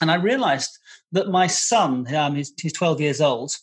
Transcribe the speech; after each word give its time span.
And 0.00 0.10
I 0.10 0.16
realized 0.16 0.78
that 1.12 1.28
my 1.28 1.46
son, 1.46 2.12
um, 2.14 2.36
he's, 2.36 2.52
he's 2.60 2.72
12 2.72 3.00
years 3.00 3.20
old, 3.20 3.56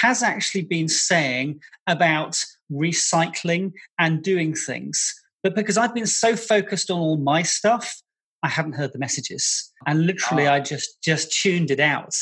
has 0.00 0.22
actually 0.22 0.62
been 0.62 0.88
saying 0.88 1.60
about 1.86 2.42
recycling 2.70 3.72
and 3.98 4.22
doing 4.22 4.54
things. 4.54 5.14
But 5.42 5.54
because 5.54 5.76
I've 5.76 5.94
been 5.94 6.06
so 6.06 6.36
focused 6.36 6.90
on 6.90 7.00
all 7.00 7.16
my 7.16 7.42
stuff, 7.42 8.00
I 8.42 8.48
haven't 8.48 8.74
heard 8.74 8.92
the 8.92 8.98
messages. 8.98 9.72
And 9.86 10.06
literally 10.06 10.46
oh. 10.46 10.52
I 10.52 10.60
just 10.60 11.02
just 11.02 11.32
tuned 11.32 11.70
it 11.70 11.80
out. 11.80 12.14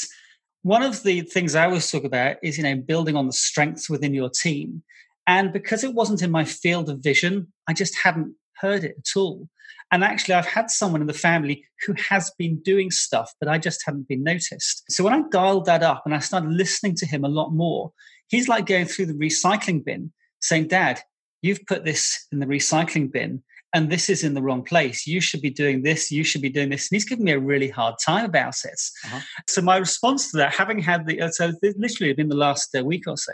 One 0.62 0.82
of 0.82 1.02
the 1.02 1.20
things 1.22 1.54
I 1.54 1.64
always 1.64 1.90
talk 1.90 2.04
about 2.04 2.36
is, 2.42 2.58
you 2.58 2.64
know, 2.64 2.76
building 2.76 3.16
on 3.16 3.26
the 3.26 3.32
strengths 3.32 3.88
within 3.88 4.14
your 4.14 4.30
team. 4.30 4.82
And 5.26 5.52
because 5.52 5.84
it 5.84 5.94
wasn't 5.94 6.22
in 6.22 6.30
my 6.30 6.44
field 6.44 6.88
of 6.88 7.00
vision, 7.00 7.52
I 7.68 7.74
just 7.74 7.96
hadn't 8.02 8.34
heard 8.60 8.84
it 8.84 8.96
at 8.98 9.16
all. 9.16 9.48
And 9.90 10.04
actually, 10.04 10.34
I've 10.34 10.46
had 10.46 10.70
someone 10.70 11.00
in 11.00 11.06
the 11.06 11.14
family 11.14 11.64
who 11.86 11.94
has 12.10 12.30
been 12.38 12.60
doing 12.60 12.90
stuff, 12.90 13.32
but 13.40 13.48
I 13.48 13.58
just 13.58 13.82
hadn't 13.86 14.08
been 14.08 14.22
noticed. 14.22 14.84
So 14.90 15.04
when 15.04 15.14
I 15.14 15.22
dialed 15.30 15.64
that 15.64 15.82
up 15.82 16.02
and 16.04 16.14
I 16.14 16.18
started 16.18 16.50
listening 16.50 16.94
to 16.96 17.06
him 17.06 17.24
a 17.24 17.28
lot 17.28 17.52
more, 17.52 17.92
he's 18.28 18.48
like 18.48 18.66
going 18.66 18.84
through 18.84 19.06
the 19.06 19.14
recycling 19.14 19.84
bin 19.84 20.12
saying, 20.40 20.68
Dad, 20.68 21.00
you've 21.40 21.64
put 21.66 21.84
this 21.84 22.26
in 22.32 22.38
the 22.38 22.46
recycling 22.46 23.10
bin 23.10 23.42
and 23.74 23.90
this 23.90 24.08
is 24.08 24.24
in 24.24 24.34
the 24.34 24.42
wrong 24.42 24.62
place. 24.62 25.06
You 25.06 25.20
should 25.20 25.42
be 25.42 25.50
doing 25.50 25.82
this. 25.82 26.10
You 26.10 26.24
should 26.24 26.42
be 26.42 26.48
doing 26.48 26.70
this. 26.70 26.90
And 26.90 26.96
he's 26.96 27.04
giving 27.04 27.24
me 27.24 27.32
a 27.32 27.38
really 27.38 27.68
hard 27.68 27.96
time 28.04 28.24
about 28.24 28.56
it. 28.64 28.80
Uh-huh. 29.04 29.20
So 29.46 29.62
my 29.62 29.76
response 29.76 30.30
to 30.30 30.38
that, 30.38 30.54
having 30.54 30.78
had 30.78 31.06
the, 31.06 31.20
uh, 31.20 31.30
so 31.30 31.52
literally 31.62 32.14
in 32.16 32.28
the 32.28 32.36
last 32.36 32.74
uh, 32.76 32.84
week 32.84 33.06
or 33.06 33.16
so, 33.16 33.32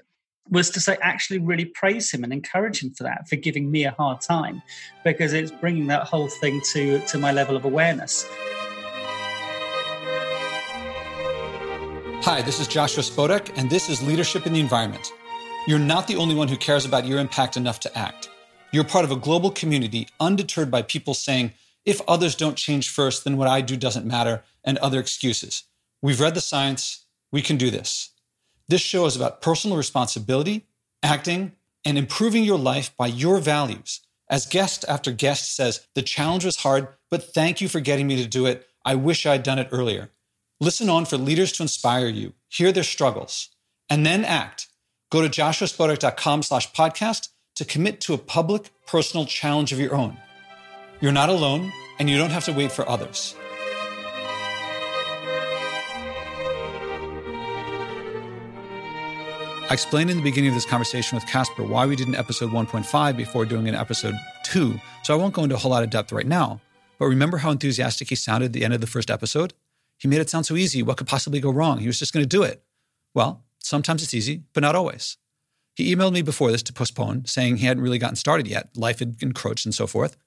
was 0.50 0.70
to 0.70 0.80
say 0.80 0.96
actually 1.00 1.38
really 1.38 1.64
praise 1.64 2.10
him 2.12 2.22
and 2.22 2.32
encourage 2.32 2.82
him 2.82 2.90
for 2.90 3.02
that 3.04 3.28
for 3.28 3.36
giving 3.36 3.70
me 3.70 3.84
a 3.84 3.92
hard 3.92 4.20
time 4.20 4.62
because 5.02 5.32
it's 5.32 5.50
bringing 5.50 5.86
that 5.86 6.06
whole 6.06 6.28
thing 6.28 6.60
to 6.72 7.00
to 7.06 7.18
my 7.18 7.32
level 7.32 7.56
of 7.56 7.64
awareness. 7.64 8.26
Hi 12.22 12.42
this 12.42 12.60
is 12.60 12.68
joshua 12.68 13.02
spodek 13.02 13.56
and 13.56 13.70
this 13.70 13.88
is 13.88 14.02
leadership 14.06 14.46
in 14.46 14.52
the 14.52 14.60
environment. 14.60 15.12
You're 15.66 15.78
not 15.78 16.06
the 16.06 16.16
only 16.16 16.34
one 16.34 16.48
who 16.48 16.58
cares 16.58 16.84
about 16.84 17.06
your 17.06 17.18
impact 17.18 17.56
enough 17.56 17.80
to 17.80 17.98
act. 17.98 18.28
You're 18.70 18.84
part 18.84 19.06
of 19.06 19.10
a 19.10 19.16
global 19.16 19.50
community 19.50 20.08
undeterred 20.20 20.70
by 20.70 20.82
people 20.82 21.14
saying 21.14 21.52
if 21.86 22.02
others 22.06 22.34
don't 22.34 22.56
change 22.56 22.90
first 22.90 23.24
then 23.24 23.38
what 23.38 23.48
i 23.48 23.62
do 23.62 23.76
doesn't 23.76 24.06
matter 24.06 24.42
and 24.62 24.76
other 24.78 25.00
excuses. 25.00 25.64
We've 26.02 26.20
read 26.20 26.34
the 26.34 26.42
science. 26.42 27.06
We 27.32 27.40
can 27.40 27.56
do 27.56 27.70
this 27.70 28.13
this 28.68 28.80
show 28.80 29.06
is 29.06 29.16
about 29.16 29.42
personal 29.42 29.76
responsibility, 29.76 30.66
acting, 31.02 31.52
and 31.84 31.98
improving 31.98 32.44
your 32.44 32.58
life 32.58 32.96
by 32.96 33.06
your 33.06 33.38
values. 33.38 34.00
As 34.30 34.46
guest 34.46 34.84
after 34.88 35.12
guest 35.12 35.54
says, 35.54 35.86
the 35.94 36.02
challenge 36.02 36.44
was 36.44 36.56
hard, 36.56 36.88
but 37.10 37.34
thank 37.34 37.60
you 37.60 37.68
for 37.68 37.80
getting 37.80 38.06
me 38.06 38.16
to 38.22 38.28
do 38.28 38.46
it. 38.46 38.66
I 38.84 38.94
wish 38.94 39.26
I'd 39.26 39.42
done 39.42 39.58
it 39.58 39.68
earlier. 39.70 40.10
Listen 40.60 40.88
on 40.88 41.04
for 41.04 41.18
leaders 41.18 41.52
to 41.52 41.62
inspire 41.62 42.06
you, 42.06 42.32
hear 42.48 42.72
their 42.72 42.84
struggles, 42.84 43.50
and 43.90 44.06
then 44.06 44.24
act. 44.24 44.68
Go 45.10 45.20
to 45.20 45.28
joshuaspodek.com 45.28 46.42
slash 46.42 46.72
podcast 46.72 47.28
to 47.56 47.64
commit 47.64 48.00
to 48.02 48.14
a 48.14 48.18
public, 48.18 48.70
personal 48.86 49.26
challenge 49.26 49.72
of 49.72 49.78
your 49.78 49.94
own. 49.94 50.16
You're 51.00 51.12
not 51.12 51.28
alone, 51.28 51.72
and 51.98 52.08
you 52.08 52.16
don't 52.16 52.30
have 52.30 52.44
to 52.46 52.52
wait 52.52 52.72
for 52.72 52.88
others. 52.88 53.36
I 59.70 59.72
explained 59.72 60.10
in 60.10 60.18
the 60.18 60.22
beginning 60.22 60.50
of 60.50 60.54
this 60.54 60.66
conversation 60.66 61.16
with 61.16 61.26
Casper 61.26 61.64
why 61.64 61.86
we 61.86 61.96
did 61.96 62.06
an 62.06 62.14
episode 62.14 62.50
1.5 62.50 63.16
before 63.16 63.46
doing 63.46 63.66
an 63.66 63.74
episode 63.74 64.14
2, 64.44 64.78
so 65.02 65.14
I 65.14 65.16
won't 65.16 65.32
go 65.32 65.42
into 65.42 65.54
a 65.54 65.58
whole 65.58 65.70
lot 65.70 65.82
of 65.82 65.88
depth 65.88 66.12
right 66.12 66.26
now. 66.26 66.60
But 66.98 67.06
remember 67.06 67.38
how 67.38 67.50
enthusiastic 67.50 68.10
he 68.10 68.14
sounded 68.14 68.46
at 68.46 68.52
the 68.52 68.62
end 68.62 68.74
of 68.74 68.82
the 68.82 68.86
first 68.86 69.10
episode? 69.10 69.54
He 69.96 70.06
made 70.06 70.20
it 70.20 70.28
sound 70.28 70.44
so 70.44 70.54
easy. 70.54 70.82
What 70.82 70.98
could 70.98 71.06
possibly 71.06 71.40
go 71.40 71.50
wrong? 71.50 71.78
He 71.78 71.86
was 71.86 71.98
just 71.98 72.12
going 72.12 72.22
to 72.22 72.28
do 72.28 72.42
it. 72.42 72.62
Well, 73.14 73.42
sometimes 73.58 74.02
it's 74.02 74.12
easy, 74.12 74.42
but 74.52 74.60
not 74.60 74.76
always. 74.76 75.16
He 75.74 75.94
emailed 75.94 76.12
me 76.12 76.20
before 76.20 76.52
this 76.52 76.62
to 76.64 76.72
postpone, 76.74 77.24
saying 77.24 77.56
he 77.56 77.66
hadn't 77.66 77.82
really 77.82 77.98
gotten 77.98 78.16
started 78.16 78.46
yet. 78.46 78.68
Life 78.76 78.98
had 78.98 79.16
encroached 79.22 79.64
and 79.64 79.74
so 79.74 79.86
forth. 79.86 80.18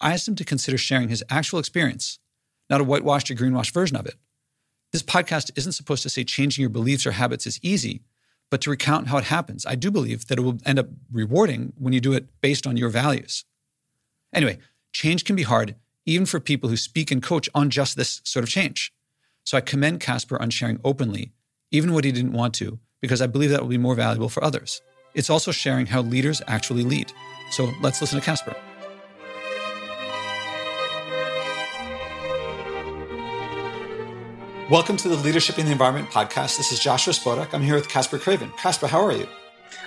I 0.00 0.12
asked 0.12 0.28
him 0.28 0.36
to 0.36 0.44
consider 0.44 0.78
sharing 0.78 1.08
his 1.08 1.24
actual 1.28 1.58
experience, 1.58 2.20
not 2.70 2.80
a 2.80 2.84
whitewashed 2.84 3.32
or 3.32 3.34
greenwashed 3.34 3.74
version 3.74 3.96
of 3.96 4.06
it. 4.06 4.14
This 4.92 5.02
podcast 5.02 5.50
isn't 5.56 5.72
supposed 5.72 6.04
to 6.04 6.08
say 6.08 6.22
changing 6.22 6.62
your 6.62 6.70
beliefs 6.70 7.04
or 7.04 7.10
habits 7.10 7.48
is 7.48 7.58
easy 7.64 8.02
but 8.50 8.60
to 8.62 8.70
recount 8.70 9.08
how 9.08 9.18
it 9.18 9.24
happens. 9.24 9.66
I 9.66 9.74
do 9.74 9.90
believe 9.90 10.26
that 10.26 10.38
it 10.38 10.42
will 10.42 10.58
end 10.64 10.78
up 10.78 10.88
rewarding 11.12 11.72
when 11.78 11.92
you 11.92 12.00
do 12.00 12.12
it 12.12 12.26
based 12.40 12.66
on 12.66 12.76
your 12.76 12.88
values. 12.88 13.44
Anyway, 14.32 14.58
change 14.92 15.24
can 15.24 15.36
be 15.36 15.42
hard, 15.42 15.74
even 16.04 16.26
for 16.26 16.40
people 16.40 16.68
who 16.68 16.76
speak 16.76 17.10
and 17.10 17.22
coach 17.22 17.48
on 17.54 17.70
just 17.70 17.96
this 17.96 18.20
sort 18.24 18.42
of 18.42 18.48
change. 18.48 18.92
So 19.44 19.56
I 19.56 19.60
commend 19.60 20.00
Casper 20.00 20.40
on 20.40 20.50
sharing 20.50 20.80
openly, 20.84 21.32
even 21.70 21.92
what 21.92 22.04
he 22.04 22.12
didn't 22.12 22.32
want 22.32 22.54
to, 22.54 22.78
because 23.00 23.22
I 23.22 23.26
believe 23.26 23.50
that 23.50 23.62
will 23.62 23.68
be 23.68 23.78
more 23.78 23.94
valuable 23.94 24.28
for 24.28 24.42
others. 24.42 24.80
It's 25.14 25.30
also 25.30 25.52
sharing 25.52 25.86
how 25.86 26.02
leaders 26.02 26.42
actually 26.46 26.82
lead. 26.82 27.12
So 27.50 27.70
let's 27.80 28.00
listen 28.00 28.18
to 28.18 28.24
Casper. 28.24 28.54
Welcome 34.68 34.96
to 34.96 35.08
the 35.08 35.14
Leadership 35.14 35.60
in 35.60 35.66
the 35.66 35.70
Environment 35.70 36.10
podcast. 36.10 36.56
This 36.56 36.72
is 36.72 36.80
Joshua 36.80 37.12
Spodek. 37.12 37.54
I'm 37.54 37.62
here 37.62 37.76
with 37.76 37.88
Casper 37.88 38.18
Craven. 38.18 38.50
Casper, 38.58 38.88
how 38.88 39.00
are 39.00 39.12
you? 39.12 39.28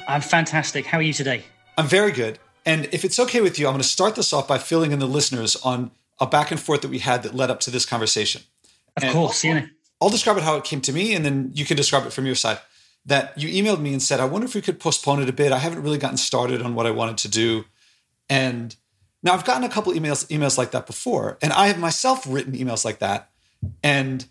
I'm 0.08 0.22
fantastic. 0.22 0.86
How 0.86 1.00
are 1.00 1.02
you 1.02 1.12
today? 1.12 1.44
I'm 1.78 1.86
very 1.86 2.14
good. 2.14 2.40
And 2.66 2.88
if 2.94 3.04
it's 3.04 3.20
okay 3.20 3.42
with 3.42 3.60
you, 3.60 3.68
I'm 3.68 3.74
going 3.74 3.82
to 3.82 3.88
start 3.88 4.16
this 4.16 4.32
off 4.32 4.48
by 4.48 4.58
filling 4.58 4.94
in 4.94 5.00
the 5.00 5.06
listeners 5.06 5.58
on 5.58 5.92
a 6.22 6.26
back 6.26 6.50
and 6.50 6.58
forth 6.58 6.80
that 6.84 6.88
we 6.88 7.00
had 7.00 7.24
that 7.24 7.36
led 7.36 7.52
up 7.52 7.60
to 7.62 7.72
this 7.72 7.86
conversation. 7.86 8.44
Of 8.96 9.04
and 9.04 9.12
course, 9.12 9.44
yeah. 9.44 9.66
I'll 10.00 10.08
describe 10.08 10.38
it 10.38 10.44
how 10.44 10.56
it 10.56 10.64
came 10.64 10.80
to 10.80 10.94
me, 10.94 11.14
and 11.14 11.26
then 11.26 11.52
you 11.54 11.66
can 11.66 11.76
describe 11.76 12.06
it 12.06 12.14
from 12.14 12.26
your 12.26 12.36
side. 12.36 12.60
That 13.06 13.38
you 13.38 13.50
emailed 13.50 13.82
me 13.82 13.92
and 13.92 14.02
said, 14.02 14.22
I 14.22 14.26
wonder 14.26 14.48
if 14.48 14.56
we 14.56 14.62
could 14.62 14.80
postpone 14.80 15.22
it 15.22 15.28
a 15.28 15.34
bit. 15.34 15.52
I 15.52 15.58
haven't 15.58 15.84
really 15.84 15.98
gotten 15.98 16.16
started 16.16 16.62
on 16.62 16.74
what 16.74 16.86
I 16.86 16.92
wanted 16.92 17.18
to 17.18 17.28
do. 17.28 17.66
And 18.30 18.78
now 19.24 19.34
I've 19.34 19.44
gotten 19.44 19.66
a 19.66 19.70
couple 19.70 19.92
emails 19.92 20.26
emails 20.28 20.58
like 20.58 20.72
that 20.72 20.88
before, 20.88 21.38
and 21.42 21.52
I 21.52 21.68
have 21.68 21.80
myself 21.80 22.24
written 22.26 22.54
emails 22.54 22.86
like 22.86 23.00
that. 23.00 23.30
And 23.84 24.26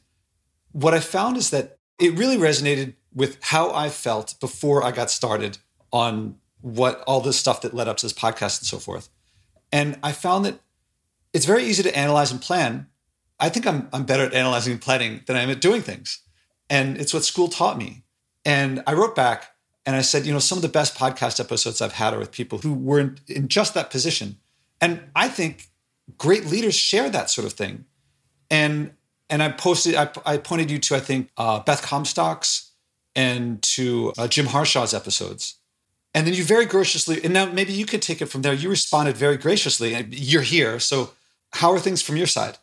what 0.83 0.95
I 0.95 1.01
found 1.01 1.37
is 1.37 1.51
that 1.51 1.79
it 1.99 2.17
really 2.17 2.37
resonated 2.37 2.95
with 3.13 3.39
how 3.43 3.75
I 3.75 3.89
felt 3.89 4.37
before 4.41 4.85
I 4.85 4.93
got 4.93 5.11
started 5.11 5.59
on 5.93 6.37
what 6.61 7.03
all 7.05 7.21
this 7.21 7.37
stuff 7.37 7.63
that 7.63 7.75
led 7.75 7.89
up 7.89 7.97
to 7.97 8.07
this 8.07 8.13
podcast 8.13 8.61
and 8.61 8.67
so 8.67 8.79
forth. 8.79 9.09
And 9.73 9.99
I 10.05 10.13
found 10.13 10.45
that 10.45 10.61
it's 11.33 11.47
very 11.47 11.65
easy 11.65 11.83
to 11.83 11.99
analyze 11.99 12.31
and 12.31 12.41
plan. 12.41 12.87
I 13.41 13.49
think 13.49 13.67
I'm, 13.67 13.89
I'm 13.93 14.05
better 14.05 14.23
at 14.23 14.35
analyzing 14.35 14.73
and 14.73 14.81
planning 14.81 15.23
than 15.27 15.35
I 15.35 15.41
am 15.41 15.51
at 15.51 15.61
doing 15.61 15.83
things. 15.83 16.21
And 16.71 16.97
it's 16.97 17.13
what 17.13 17.25
school 17.25 17.49
taught 17.49 17.77
me. 17.77 18.05
And 18.45 18.83
I 18.87 18.93
wrote 18.93 19.17
back 19.17 19.55
and 19.85 19.97
I 19.97 20.03
said, 20.03 20.27
you 20.27 20.33
know, 20.33 20.39
some 20.39 20.59
of 20.59 20.63
the 20.63 20.69
best 20.69 20.97
podcast 20.97 21.41
episodes 21.41 21.83
I've 21.83 21.93
had 21.93 22.15
are 22.15 22.21
with 22.21 22.31
people 22.31 22.59
who 22.59 22.73
were 22.73 23.01
in, 23.01 23.19
in 23.27 23.49
just 23.49 23.75
that 23.75 23.91
position. 23.91 24.39
And 24.81 25.11
I 25.17 25.29
think 25.29 25.71
great 26.19 26.47
leaders 26.47 26.77
share 26.77 27.11
that 27.11 27.31
sort 27.31 27.47
of 27.47 27.53
thing. 27.55 27.85
And 28.49 28.93
and 29.31 29.43
I 29.43 29.51
posted, 29.51 29.95
I, 29.95 30.11
I 30.25 30.37
pointed 30.39 30.71
you 30.71 30.79
to, 30.79 30.97
I 30.97 31.01
think, 31.01 31.29
uh, 31.37 31.61
Beth 31.61 31.83
Comstock's 31.83 32.73
and 33.15 33.61
to 33.63 34.13
uh, 34.17 34.29
Jim 34.29 34.47
Harshaw's 34.47 34.95
episodes. 34.95 35.57
And 36.15 36.27
then 36.27 36.35
you 36.35 36.45
very 36.45 36.65
graciously, 36.65 37.23
and 37.23 37.35
now 37.35 37.47
maybe 37.47 37.73
you 37.73 37.85
could 37.85 38.01
take 38.01 38.23
it 38.23 38.27
from 38.27 38.43
there. 38.43 38.55
You 38.55 38.71
responded 38.71 39.17
very 39.17 39.37
graciously. 39.37 39.95
You're 40.11 40.43
here. 40.43 40.81
So, 40.81 41.11
how 41.53 41.73
are 41.73 41.79
things 41.79 42.03
from 42.03 42.17
your 42.17 42.27
side? 42.27 42.59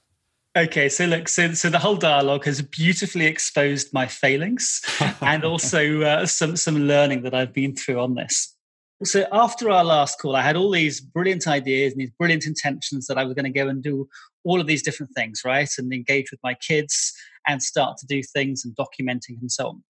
Okay, 0.57 0.87
so 0.89 1.05
look, 1.05 1.27
so 1.27 1.53
so 1.53 1.69
the 1.69 1.79
whole 1.79 1.97
dialogue 1.97 2.45
has 2.45 2.61
beautifully 2.61 3.25
exposed 3.25 3.93
my 3.93 4.07
failings 4.07 4.81
and 5.21 5.43
also 5.43 6.01
uh, 6.01 6.25
some 6.25 6.55
some 6.55 6.87
learning 6.87 7.23
that 7.23 7.33
I've 7.33 7.53
been 7.53 7.75
through 7.75 7.99
on 7.99 8.15
this. 8.15 8.54
So 9.03 9.27
after 9.31 9.69
our 9.69 9.83
last 9.83 10.19
call, 10.19 10.35
I 10.35 10.41
had 10.41 10.55
all 10.55 10.71
these 10.71 11.01
brilliant 11.01 11.47
ideas 11.47 11.91
and 11.91 12.01
these 12.01 12.11
brilliant 12.11 12.45
intentions 12.45 13.07
that 13.07 13.17
I 13.17 13.25
was 13.25 13.33
going 13.33 13.45
to 13.45 13.51
go 13.51 13.67
and 13.67 13.83
do 13.83 14.07
all 14.45 14.61
of 14.61 14.67
these 14.67 14.81
different 14.81 15.11
things, 15.13 15.41
right? 15.43 15.69
And 15.77 15.91
engage 15.91 16.31
with 16.31 16.39
my 16.43 16.53
kids 16.53 17.13
and 17.45 17.61
start 17.61 17.97
to 17.97 18.05
do 18.05 18.23
things 18.23 18.63
and 18.63 18.75
documenting 18.75 19.41
and 19.41 19.51
so 19.51 19.67
on. 19.67 19.83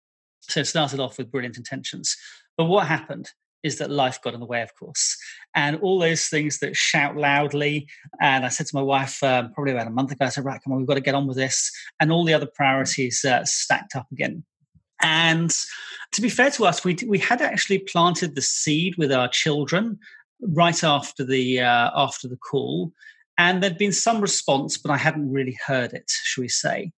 So 0.42 0.60
it 0.60 0.66
started 0.66 1.00
off 1.00 1.18
with 1.18 1.32
brilliant 1.32 1.56
intentions. 1.56 2.16
But 2.56 2.66
what 2.66 2.86
happened 2.86 3.30
is 3.64 3.78
that 3.78 3.90
life 3.90 4.20
got 4.22 4.34
in 4.34 4.40
the 4.40 4.46
way, 4.46 4.62
of 4.62 4.74
course. 4.76 5.16
And 5.54 5.76
all 5.80 5.98
those 5.98 6.26
things 6.26 6.58
that 6.60 6.76
shout 6.76 7.16
loudly. 7.16 7.88
And 8.20 8.44
I 8.44 8.48
said 8.48 8.66
to 8.66 8.76
my 8.76 8.82
wife 8.82 9.22
um, 9.22 9.52
probably 9.52 9.72
about 9.72 9.86
a 9.86 9.90
month 9.90 10.12
ago, 10.12 10.26
I 10.26 10.28
said, 10.28 10.44
right, 10.44 10.60
come 10.62 10.72
on, 10.72 10.78
we've 10.78 10.88
got 10.88 10.94
to 10.94 11.00
get 11.00 11.14
on 11.14 11.26
with 11.26 11.36
this. 11.36 11.70
And 12.00 12.12
all 12.12 12.24
the 12.24 12.34
other 12.34 12.48
priorities 12.54 13.24
uh, 13.24 13.44
stacked 13.44 13.96
up 13.96 14.06
again. 14.12 14.44
And 15.02 15.54
to 16.12 16.20
be 16.20 16.28
fair 16.28 16.50
to 16.52 16.66
us, 16.66 16.84
we, 16.84 16.96
we 17.06 17.18
had 17.18 17.42
actually 17.42 17.78
planted 17.78 18.34
the 18.34 18.42
seed 18.42 18.96
with 18.96 19.12
our 19.12 19.28
children 19.28 19.98
right 20.40 20.82
after 20.82 21.24
the 21.24 21.60
uh, 21.60 21.90
after 21.94 22.28
the 22.28 22.36
call 22.36 22.92
and 23.38 23.62
there'd 23.62 23.78
been 23.78 23.92
some 23.92 24.20
response, 24.20 24.76
but 24.76 24.90
I 24.90 24.96
hadn't 24.96 25.32
really 25.32 25.58
heard 25.66 25.92
it, 25.92 26.10
shall 26.10 26.42
we 26.42 26.48
say. 26.48 26.92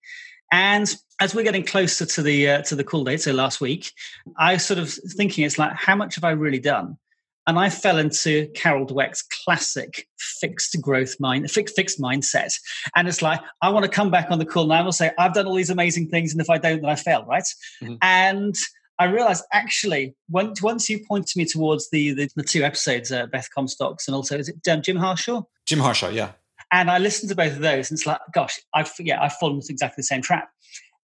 And 0.53 0.95
as 1.21 1.35
we're 1.35 1.45
getting 1.45 1.65
closer 1.65 2.06
to 2.06 2.23
the 2.23 2.49
uh, 2.49 2.62
to 2.62 2.77
the 2.77 2.85
call 2.85 3.05
date, 3.05 3.23
so 3.23 3.33
last 3.33 3.61
week, 3.61 3.93
I 4.37 4.57
sort 4.57 4.79
of 4.79 4.93
thinking 4.93 5.45
it's 5.45 5.59
like, 5.59 5.73
how 5.75 5.97
much 5.97 6.17
have 6.17 6.25
I 6.25 6.31
really 6.31 6.59
done? 6.59 6.99
And 7.46 7.58
I 7.58 7.69
fell 7.69 7.99
into 7.99 8.49
Carol 8.55 8.87
Dweck's 8.87 9.23
classic 9.44 10.08
fixed 10.19 10.81
growth 10.81 11.17
mind, 11.20 11.50
fixed, 11.50 11.76
fixed 11.76 12.00
mindset. 12.00 12.52
And 12.96 13.06
it's 13.06 13.23
like, 13.23 13.41
I 13.61 13.69
want 13.70 13.85
to 13.85 13.91
come 13.91 14.11
back 14.11 14.31
on 14.31 14.38
the 14.38 14.46
call 14.46 14.67
now 14.67 14.75
and 14.75 14.82
I 14.82 14.85
will 14.85 14.93
say, 14.93 15.11
I've 15.19 15.35
done 15.35 15.46
all 15.46 15.55
these 15.55 15.70
amazing 15.70 16.08
things. 16.08 16.32
And 16.32 16.41
if 16.41 16.49
I 16.49 16.58
don't, 16.58 16.81
then 16.81 16.91
I 16.91 16.94
fail, 16.94 17.25
right? 17.26 17.44
Mm-hmm. 17.82 17.96
And 18.02 18.55
I 18.99 19.06
realized 19.06 19.44
actually, 19.52 20.14
once, 20.31 20.62
once 20.62 20.88
you 20.88 21.05
pointed 21.06 21.37
me 21.37 21.44
towards 21.44 21.91
the, 21.91 22.14
the, 22.14 22.31
the 22.37 22.43
two 22.43 22.62
episodes, 22.62 23.12
uh, 23.12 23.26
Beth 23.26 23.49
Comstocks 23.56 24.06
and 24.06 24.14
also, 24.14 24.38
is 24.38 24.49
it 24.49 24.67
um, 24.69 24.82
Jim 24.82 24.97
Harshaw? 24.97 25.43
Jim 25.67 25.81
Harshaw, 25.81 26.08
yeah. 26.08 26.32
And 26.73 26.90
I 26.90 26.99
listened 26.99 27.29
to 27.29 27.37
both 27.37 27.52
of 27.52 27.61
those 27.61 27.90
and 27.90 27.99
it's 27.99 28.06
like, 28.06 28.20
gosh, 28.32 28.58
I've, 28.73 28.90
yeah, 28.99 29.23
I've 29.23 29.35
fallen 29.35 29.56
into 29.56 29.69
exactly 29.70 30.00
the 30.00 30.06
same 30.06 30.23
trap. 30.23 30.49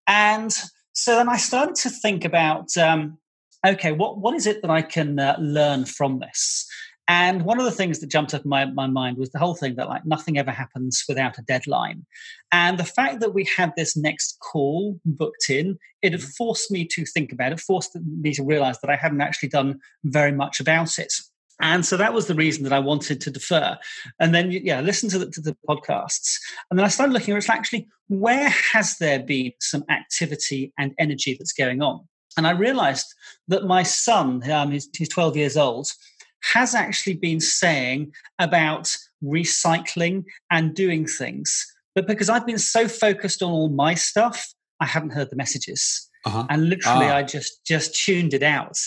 And 0.06 0.52
so 0.92 1.16
then 1.16 1.28
I 1.28 1.36
started 1.36 1.74
to 1.76 1.90
think 1.90 2.24
about, 2.24 2.76
um, 2.76 3.18
okay, 3.66 3.92
what, 3.92 4.18
what 4.18 4.34
is 4.34 4.46
it 4.46 4.62
that 4.62 4.70
I 4.70 4.82
can 4.82 5.18
uh, 5.18 5.36
learn 5.38 5.84
from 5.84 6.20
this? 6.20 6.66
And 7.08 7.42
one 7.42 7.58
of 7.58 7.64
the 7.64 7.72
things 7.72 7.98
that 7.98 8.08
jumped 8.08 8.34
up 8.34 8.44
in 8.44 8.48
my, 8.48 8.66
my 8.66 8.86
mind 8.86 9.16
was 9.18 9.30
the 9.30 9.40
whole 9.40 9.56
thing 9.56 9.74
that 9.74 9.88
like 9.88 10.06
nothing 10.06 10.38
ever 10.38 10.52
happens 10.52 11.02
without 11.08 11.38
a 11.38 11.42
deadline. 11.42 12.06
And 12.52 12.78
the 12.78 12.84
fact 12.84 13.18
that 13.18 13.34
we 13.34 13.48
had 13.56 13.72
this 13.76 13.96
next 13.96 14.38
call 14.38 15.00
booked 15.04 15.50
in, 15.50 15.76
it 16.02 16.12
had 16.12 16.22
forced 16.22 16.70
me 16.70 16.86
to 16.86 17.04
think 17.04 17.32
about 17.32 17.50
it, 17.50 17.58
forced 17.58 17.96
me 17.96 18.32
to 18.34 18.44
realize 18.44 18.78
that 18.80 18.90
I 18.90 18.94
hadn't 18.96 19.22
actually 19.22 19.48
done 19.48 19.80
very 20.04 20.30
much 20.30 20.60
about 20.60 21.00
it. 21.00 21.12
And 21.60 21.84
so 21.84 21.96
that 21.96 22.14
was 22.14 22.28
the 22.28 22.34
reason 22.36 22.62
that 22.62 22.72
I 22.72 22.78
wanted 22.78 23.20
to 23.22 23.30
defer. 23.30 23.76
And 24.20 24.32
then, 24.32 24.52
yeah, 24.52 24.80
listen 24.80 25.10
to 25.10 25.18
the, 25.18 25.30
to 25.30 25.40
the 25.40 25.56
podcasts. 25.68 26.38
And 26.70 26.78
then 26.78 26.86
I 26.86 26.88
started 26.90 27.12
looking 27.12 27.36
at 27.36 27.50
actually, 27.50 27.88
where 28.06 28.48
has 28.72 28.98
there 28.98 29.18
been 29.18 29.52
some 29.60 29.84
activity 29.90 30.72
and 30.78 30.94
energy 30.96 31.34
that's 31.36 31.52
going 31.52 31.82
on? 31.82 32.06
And 32.36 32.46
I 32.46 32.52
realized 32.52 33.06
that 33.48 33.64
my 33.64 33.82
son, 33.82 34.48
um, 34.50 34.70
he's, 34.70 34.88
he's 34.96 35.08
12 35.08 35.36
years 35.36 35.56
old, 35.56 35.92
has 36.42 36.74
actually 36.74 37.14
been 37.14 37.40
saying 37.40 38.12
about 38.38 38.94
recycling 39.22 40.24
and 40.50 40.74
doing 40.74 41.06
things. 41.06 41.66
But 41.94 42.06
because 42.06 42.28
I've 42.28 42.46
been 42.46 42.58
so 42.58 42.88
focused 42.88 43.42
on 43.42 43.50
all 43.50 43.68
my 43.68 43.94
stuff, 43.94 44.54
I 44.80 44.86
haven't 44.86 45.12
heard 45.12 45.30
the 45.30 45.36
messages. 45.36 46.08
Uh-huh. 46.24 46.46
And 46.48 46.68
literally, 46.68 47.06
ah. 47.06 47.16
I 47.16 47.22
just 47.22 47.64
just 47.64 47.94
tuned 47.94 48.34
it 48.34 48.42
out. 48.42 48.78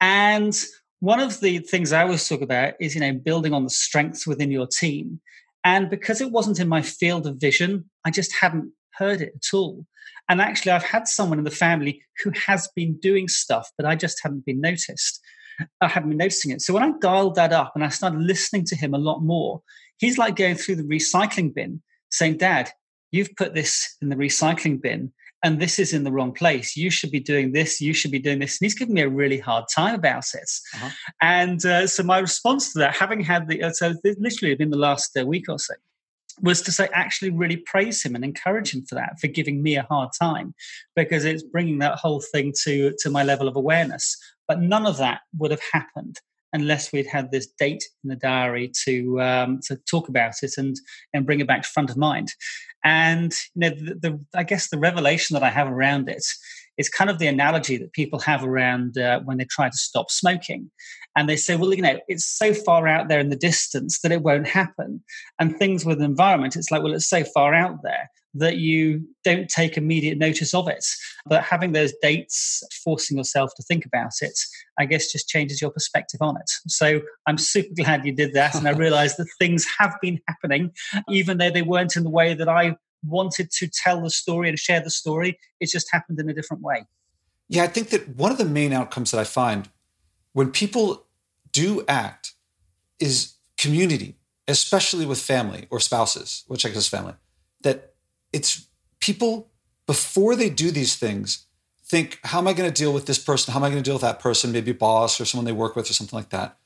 And 0.00 0.58
one 1.00 1.20
of 1.20 1.40
the 1.40 1.58
things 1.58 1.92
I 1.92 2.02
always 2.02 2.26
talk 2.28 2.42
about 2.42 2.74
is, 2.80 2.94
you 2.94 3.00
know, 3.00 3.12
building 3.12 3.52
on 3.52 3.64
the 3.64 3.70
strengths 3.70 4.26
within 4.26 4.50
your 4.50 4.66
team. 4.66 5.20
And 5.64 5.90
because 5.90 6.20
it 6.20 6.30
wasn't 6.30 6.60
in 6.60 6.68
my 6.68 6.82
field 6.82 7.26
of 7.26 7.36
vision, 7.36 7.90
I 8.04 8.10
just 8.10 8.34
hadn't 8.40 8.72
heard 8.98 9.20
it 9.20 9.32
at 9.34 9.54
all. 9.54 9.86
And 10.28 10.40
actually, 10.40 10.72
I've 10.72 10.82
had 10.82 11.06
someone 11.06 11.38
in 11.38 11.44
the 11.44 11.50
family 11.50 12.02
who 12.22 12.32
has 12.46 12.68
been 12.74 12.98
doing 12.98 13.28
stuff, 13.28 13.70
but 13.76 13.86
I 13.86 13.94
just 13.94 14.20
hadn't 14.22 14.44
been 14.44 14.60
noticed. 14.60 15.20
I 15.80 15.88
haven't 15.88 16.10
been 16.10 16.18
noticing 16.18 16.50
it. 16.50 16.60
So 16.62 16.74
when 16.74 16.82
I 16.82 16.92
dialed 17.00 17.36
that 17.36 17.52
up 17.52 17.72
and 17.74 17.84
I 17.84 17.88
started 17.88 18.20
listening 18.20 18.64
to 18.66 18.76
him 18.76 18.92
a 18.92 18.98
lot 18.98 19.20
more, 19.20 19.62
he's 19.98 20.18
like 20.18 20.36
going 20.36 20.56
through 20.56 20.76
the 20.76 20.82
recycling 20.82 21.54
bin 21.54 21.82
saying, 22.10 22.38
Dad, 22.38 22.70
you've 23.12 23.34
put 23.36 23.54
this 23.54 23.96
in 24.02 24.08
the 24.08 24.16
recycling 24.16 24.80
bin 24.80 25.12
and 25.42 25.60
this 25.60 25.78
is 25.78 25.92
in 25.92 26.02
the 26.04 26.12
wrong 26.12 26.32
place. 26.32 26.76
You 26.76 26.90
should 26.90 27.10
be 27.10 27.20
doing 27.20 27.52
this. 27.52 27.80
You 27.80 27.92
should 27.92 28.10
be 28.10 28.18
doing 28.18 28.38
this. 28.38 28.60
And 28.60 28.66
he's 28.66 28.74
giving 28.74 28.94
me 28.94 29.02
a 29.02 29.08
really 29.08 29.38
hard 29.38 29.66
time 29.74 29.94
about 29.94 30.24
it. 30.34 30.50
Uh-huh. 30.74 30.90
And 31.22 31.64
uh, 31.64 31.86
so 31.86 32.02
my 32.02 32.18
response 32.18 32.72
to 32.72 32.80
that, 32.80 32.94
having 32.94 33.20
had 33.20 33.48
the, 33.48 33.62
uh, 33.62 33.70
so 33.70 33.94
literally 34.18 34.56
in 34.58 34.70
the 34.70 34.78
last 34.78 35.16
uh, 35.16 35.24
week 35.24 35.44
or 35.48 35.58
so, 35.58 35.74
was 36.40 36.62
to 36.62 36.72
say 36.72 36.88
actually 36.92 37.30
really 37.30 37.56
praise 37.56 38.04
him 38.04 38.14
and 38.14 38.24
encourage 38.24 38.74
him 38.74 38.84
for 38.86 38.94
that 38.94 39.18
for 39.20 39.26
giving 39.26 39.62
me 39.62 39.76
a 39.76 39.86
hard 39.88 40.10
time 40.18 40.54
because 40.94 41.24
it's 41.24 41.42
bringing 41.42 41.78
that 41.78 41.98
whole 41.98 42.20
thing 42.32 42.52
to 42.64 42.92
to 42.98 43.10
my 43.10 43.22
level 43.22 43.48
of 43.48 43.56
awareness. 43.56 44.16
But 44.48 44.60
none 44.60 44.86
of 44.86 44.98
that 44.98 45.20
would 45.38 45.50
have 45.50 45.62
happened 45.72 46.20
unless 46.52 46.92
we'd 46.92 47.06
had 47.06 47.30
this 47.30 47.48
date 47.58 47.84
in 48.04 48.08
the 48.10 48.16
diary 48.16 48.70
to 48.84 49.20
um, 49.20 49.60
to 49.66 49.76
talk 49.90 50.08
about 50.08 50.34
it 50.42 50.52
and 50.56 50.76
and 51.12 51.26
bring 51.26 51.40
it 51.40 51.46
back 51.46 51.62
to 51.62 51.68
front 51.68 51.90
of 51.90 51.96
mind. 51.96 52.32
And 52.84 53.32
you 53.54 53.60
know 53.60 53.70
the, 53.70 53.94
the 53.94 54.24
i 54.34 54.42
guess 54.42 54.68
the 54.68 54.78
revelation 54.78 55.34
that 55.34 55.42
i 55.42 55.50
have 55.50 55.68
around 55.68 56.08
it 56.08 56.24
is 56.78 56.88
kind 56.88 57.10
of 57.10 57.18
the 57.18 57.26
analogy 57.26 57.76
that 57.76 57.92
people 57.92 58.18
have 58.20 58.44
around 58.44 58.98
uh, 58.98 59.20
when 59.20 59.38
they 59.38 59.46
try 59.50 59.68
to 59.68 59.76
stop 59.76 60.10
smoking 60.10 60.70
and 61.16 61.28
they 61.28 61.36
say, 61.36 61.56
well, 61.56 61.72
you 61.72 61.82
know, 61.82 61.98
it's 62.08 62.26
so 62.26 62.52
far 62.52 62.86
out 62.86 63.08
there 63.08 63.20
in 63.20 63.30
the 63.30 63.36
distance 63.36 64.00
that 64.02 64.12
it 64.12 64.22
won't 64.22 64.46
happen. 64.46 65.02
And 65.38 65.56
things 65.56 65.84
with 65.84 65.98
the 65.98 66.04
environment, 66.04 66.56
it's 66.56 66.70
like, 66.70 66.82
well, 66.82 66.92
it's 66.92 67.08
so 67.08 67.24
far 67.24 67.54
out 67.54 67.78
there 67.82 68.10
that 68.38 68.58
you 68.58 69.02
don't 69.24 69.48
take 69.48 69.78
immediate 69.78 70.18
notice 70.18 70.52
of 70.52 70.68
it. 70.68 70.84
But 71.24 71.42
having 71.42 71.72
those 71.72 71.94
dates, 72.02 72.62
forcing 72.84 73.16
yourself 73.16 73.50
to 73.56 73.62
think 73.62 73.86
about 73.86 74.12
it, 74.20 74.38
I 74.78 74.84
guess 74.84 75.10
just 75.10 75.28
changes 75.28 75.62
your 75.62 75.70
perspective 75.70 76.20
on 76.20 76.36
it. 76.36 76.50
So 76.68 77.00
I'm 77.26 77.38
super 77.38 77.74
glad 77.74 78.04
you 78.04 78.12
did 78.12 78.34
that. 78.34 78.54
And 78.54 78.68
I 78.68 78.70
realized 78.76 79.16
that 79.16 79.28
things 79.38 79.66
have 79.78 79.94
been 80.02 80.20
happening, 80.28 80.72
even 81.08 81.38
though 81.38 81.50
they 81.50 81.62
weren't 81.62 81.96
in 81.96 82.04
the 82.04 82.10
way 82.10 82.34
that 82.34 82.48
I 82.48 82.76
wanted 83.04 83.50
to 83.50 83.68
tell 83.68 84.00
the 84.00 84.10
story 84.10 84.48
and 84.48 84.58
share 84.58 84.80
the 84.80 84.90
story. 84.90 85.38
It's 85.60 85.72
just 85.72 85.88
happened 85.92 86.20
in 86.20 86.28
a 86.28 86.34
different 86.34 86.62
way. 86.62 86.86
Yeah, 87.48 87.62
I 87.62 87.68
think 87.68 87.90
that 87.90 88.08
one 88.16 88.32
of 88.32 88.38
the 88.38 88.44
main 88.44 88.72
outcomes 88.72 89.10
that 89.12 89.20
I 89.20 89.24
find 89.24 89.68
when 90.32 90.50
people 90.50 91.06
do 91.52 91.84
act 91.88 92.32
is 92.98 93.34
community, 93.56 94.16
especially 94.48 95.06
with 95.06 95.20
family 95.20 95.66
or 95.70 95.80
spouses, 95.80 96.44
which 96.48 96.66
I 96.66 96.70
guess 96.70 96.88
family, 96.88 97.14
that 97.62 97.94
it's 98.32 98.66
people 99.00 99.50
before 99.86 100.36
they 100.36 100.50
do 100.50 100.70
these 100.70 100.96
things 100.96 101.46
think, 101.84 102.18
how 102.24 102.38
am 102.38 102.48
I 102.48 102.52
going 102.52 102.70
to 102.70 102.82
deal 102.82 102.92
with 102.92 103.06
this 103.06 103.18
person? 103.18 103.52
How 103.52 103.60
am 103.60 103.64
I 103.64 103.70
going 103.70 103.82
to 103.82 103.88
deal 103.88 103.94
with 103.94 104.02
that 104.02 104.18
person? 104.18 104.50
Maybe 104.50 104.72
boss 104.72 105.20
or 105.20 105.24
someone 105.24 105.44
they 105.44 105.52
work 105.52 105.76
with 105.76 105.88
or 105.88 105.92
something 105.92 106.16
like 106.16 106.30
that. 106.30 106.58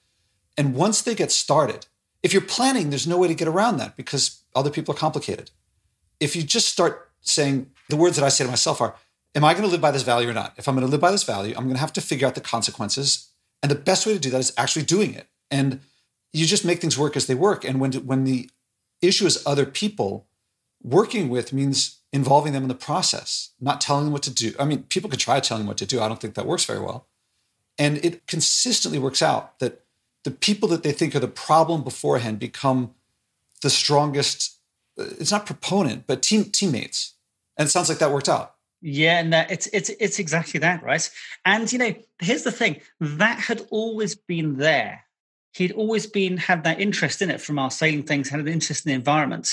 And 0.57 0.75
once 0.75 1.03
they 1.03 1.15
get 1.15 1.31
started, 1.31 1.87
if 2.23 2.33
you're 2.33 2.43
planning, 2.43 2.91
there's 2.91 3.07
no 3.07 3.19
way 3.19 3.29
to 3.29 3.35
get 3.35 3.49
around 3.49 3.77
that 3.77 3.97
because 3.97 4.43
other 4.55 4.71
people 4.71 4.95
are 4.95 4.99
complicated. 4.99 5.51
If 6.21 6.37
you 6.37 6.43
just 6.43 6.69
start 6.69 7.11
saying 7.21 7.71
the 7.89 7.97
words 7.97 8.17
that 8.17 8.25
I 8.25 8.29
say 8.29 8.45
to 8.45 8.51
myself 8.51 8.81
are, 8.81 8.95
Am 9.33 9.45
I 9.45 9.53
going 9.53 9.65
to 9.65 9.71
live 9.71 9.81
by 9.81 9.93
this 9.93 10.03
value 10.03 10.29
or 10.29 10.33
not? 10.33 10.55
If 10.57 10.67
I'm 10.67 10.75
going 10.75 10.85
to 10.85 10.91
live 10.91 11.01
by 11.01 11.13
this 11.13 11.23
value, 11.23 11.55
I'm 11.57 11.63
going 11.63 11.77
to 11.77 11.81
have 11.81 11.93
to 11.93 12.01
figure 12.01 12.27
out 12.27 12.35
the 12.35 12.41
consequences 12.41 13.31
and 13.63 13.71
the 13.71 13.77
best 13.77 14.07
way 14.07 14.13
to 14.13 14.19
do 14.19 14.31
that 14.31 14.41
is 14.41 14.53
actually 14.57 14.85
doing 14.85 15.15
it. 15.15 15.29
And 15.51 15.81
you 16.33 16.47
just 16.47 16.65
make 16.65 16.81
things 16.81 16.99
work 16.99 17.17
as 17.17 17.27
they 17.27 17.35
work. 17.35 17.65
And 17.65 17.81
when 17.81 17.93
when 18.07 18.25
the 18.25 18.51
issue 19.03 19.27
is 19.27 19.43
other 19.47 19.67
people, 19.67 20.27
working 20.83 21.29
with 21.29 21.53
means 21.53 21.99
involving 22.13 22.53
them 22.53 22.63
in 22.63 22.69
the 22.69 22.75
process, 22.75 23.51
not 23.61 23.81
telling 23.81 24.05
them 24.05 24.13
what 24.13 24.23
to 24.25 24.35
do. 24.35 24.53
I 24.59 24.65
mean, 24.65 24.85
people 24.85 25.11
could 25.11 25.21
try 25.21 25.41
telling 25.41 25.63
them 25.63 25.69
what 25.69 25.79
to 25.79 25.87
do. 25.87 26.01
I 26.01 26.09
don't 26.09 26.21
think 26.21 26.35
that 26.35 26.47
works 26.47 26.65
very 26.65 26.81
well. 26.81 27.07
And 27.79 28.05
it 28.05 28.27
consistently 28.27 28.99
works 28.99 29.23
out 29.23 29.59
that 29.61 29.85
the 30.25 30.31
people 30.31 30.69
that 30.69 30.83
they 30.83 30.93
think 30.93 31.15
are 31.15 31.21
the 31.21 31.29
problem 31.29 31.83
beforehand 31.83 32.39
become 32.39 32.95
the 33.63 33.71
strongest. 33.71 34.57
It's 35.19 35.33
not 35.33 35.47
proponent, 35.47 36.07
but 36.07 36.23
team 36.23 36.45
teammates. 36.45 37.15
And 37.57 37.67
it 37.67 37.71
sounds 37.71 37.89
like 37.89 37.99
that 37.99 38.13
worked 38.13 38.29
out. 38.29 38.55
Yeah, 38.83 39.21
and 39.21 39.31
no, 39.31 39.45
it's 39.51 39.67
it's 39.69 39.91
it's 40.01 40.19
exactly 40.19 40.61
that, 40.61 40.83
right? 40.83 41.09
And 41.45 41.71
you 41.71 41.79
know, 41.79 41.95
here's 42.19 42.45
the 42.45 42.53
thing: 42.53 42.81
that 43.01 43.39
had 43.39 43.67
always 43.71 44.15
been 44.15 44.57
there. 44.57 45.05
He'd 45.53 45.73
always 45.73 46.07
been 46.07 46.37
had 46.37 46.65
that 46.65 46.81
interest 46.81 47.21
in 47.21 47.31
it 47.31 47.41
from 47.41 47.59
our 47.59 47.71
sailing 47.71 48.05
things, 48.05 48.31
had 48.31 48.41
an 48.41 48.49
interest 48.49 48.87
in 48.87 48.91
the 48.91 48.95
environment, 48.95 49.51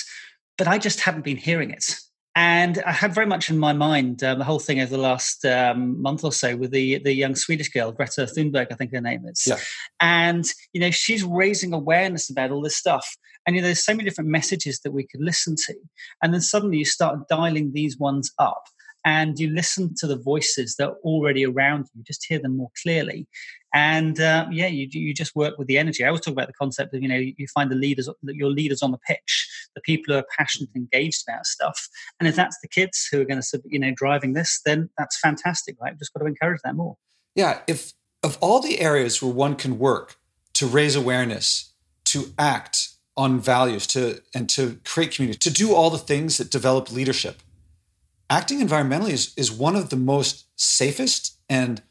but 0.58 0.68
I 0.68 0.77
just 0.77 1.01
hadn't 1.01 1.25
been 1.25 1.38
hearing 1.38 1.72
it. 1.72 2.00
And 2.38 2.84
I 2.86 2.91
had 2.91 3.15
very 3.15 3.25
much 3.25 3.50
in 3.50 3.58
my 3.58 3.74
mind 3.74 4.24
uh, 4.24 4.36
the 4.36 4.44
whole 4.44 4.60
thing 4.60 4.79
over 4.79 4.91
the 4.91 5.01
last 5.01 5.44
um, 5.44 6.00
month 6.00 6.24
or 6.24 6.32
so 6.32 6.56
with 6.56 6.70
the 6.70 7.00
the 7.00 7.12
young 7.12 7.34
Swedish 7.34 7.70
girl 7.70 7.91
Greta 7.91 8.27
Thunberg, 8.27 8.67
I 8.70 8.75
think 8.75 8.94
her 8.94 9.01
name 9.01 9.25
is. 9.25 9.44
Yeah. 9.48 9.58
And 10.00 10.46
you 10.72 10.79
know, 10.79 10.91
she's 10.91 11.24
raising 11.24 11.74
awareness 11.74 12.29
about 12.29 12.51
all 12.51 12.62
this 12.62 12.77
stuff. 12.77 13.08
And 13.48 13.56
you 13.56 13.62
know, 13.63 13.65
there's 13.65 13.84
so 13.84 13.96
many 13.96 14.08
different 14.08 14.29
messages 14.29 14.82
that 14.82 14.91
we 14.91 15.08
could 15.08 15.22
listen 15.22 15.56
to, 15.65 15.74
and 16.22 16.32
then 16.32 16.41
suddenly 16.41 16.77
you 16.77 16.86
start 16.86 17.27
dialing 17.27 17.72
these 17.74 17.98
ones 17.98 18.32
up 18.38 18.65
and 19.03 19.39
you 19.39 19.50
listen 19.50 19.96
to 19.98 20.06
the 20.06 20.17
voices 20.17 20.75
that 20.75 20.89
are 20.89 20.98
already 21.03 21.44
around 21.44 21.88
you, 21.96 22.03
just 22.03 22.25
hear 22.27 22.39
them 22.39 22.58
more 22.58 22.70
clearly. 22.84 23.25
And 23.74 24.20
uh, 24.20 24.48
yeah, 24.52 24.68
you 24.68 24.88
you 24.92 25.14
just 25.14 25.36
work 25.36 25.58
with 25.58 25.68
the 25.68 25.78
energy. 25.78 26.04
I 26.04 26.08
always 26.08 26.22
talk 26.22 26.32
about 26.32 26.48
the 26.48 26.54
concept 26.54 26.94
of 26.94 27.02
you 27.02 27.08
know 27.08 27.18
you 27.18 27.48
find 27.54 27.70
the 27.70 27.76
leaders, 27.76 28.10
your 28.24 28.50
leaders 28.50 28.82
on 28.82 28.92
the 28.92 28.98
pitch, 28.98 29.50
the 29.76 29.82
people 29.82 30.14
who 30.14 30.20
are 30.20 30.26
passionate, 30.38 30.70
and 30.74 30.84
engaged 30.84 31.24
about 31.28 31.46
stuff. 31.46 31.90
And 32.20 32.28
if 32.28 32.36
that's 32.36 32.58
the 32.62 32.68
kids 32.68 33.08
who 33.12 33.22
are 33.22 33.26
going 33.26 33.42
to 33.42 33.62
you 33.66 33.80
know 33.80 33.92
driving 33.96 34.34
this, 34.34 34.62
then 34.66 34.90
that's 34.98 35.20
fantastic, 35.20 35.76
right? 35.82 35.94
We've 35.94 36.00
just 36.00 36.14
got 36.14 36.22
to 36.22 36.28
encourage 36.28 36.62
that 36.64 36.76
more. 36.76 36.96
Yeah, 37.36 37.60
if 37.68 37.94
of 38.24 38.38
all 38.42 38.62
the 38.62 38.80
areas 38.80 39.22
where 39.22 39.34
one 39.34 39.56
can 39.56 39.78
work 39.78 40.16
to 40.54 40.66
raise 40.66 40.96
awareness, 40.96 41.74
to 42.06 42.34
act 42.40 42.90
on 43.16 43.40
values, 43.40 43.86
to 43.88 44.22
and 44.34 44.50
to 44.50 44.80
create 44.86 45.14
community, 45.14 45.40
to 45.40 45.52
do 45.52 45.74
all 45.74 45.90
the 45.90 45.98
things 45.98 46.38
that 46.38 46.50
develop 46.50 46.92
leadership 46.92 47.42
acting 48.30 48.60
environmentally 48.60 49.12
is, 49.12 49.34
is 49.38 49.52
one 49.52 49.76
of 49.76 49.90
the 49.90 49.96
most 49.96 50.46
safest 50.56 51.38
and 51.50 51.82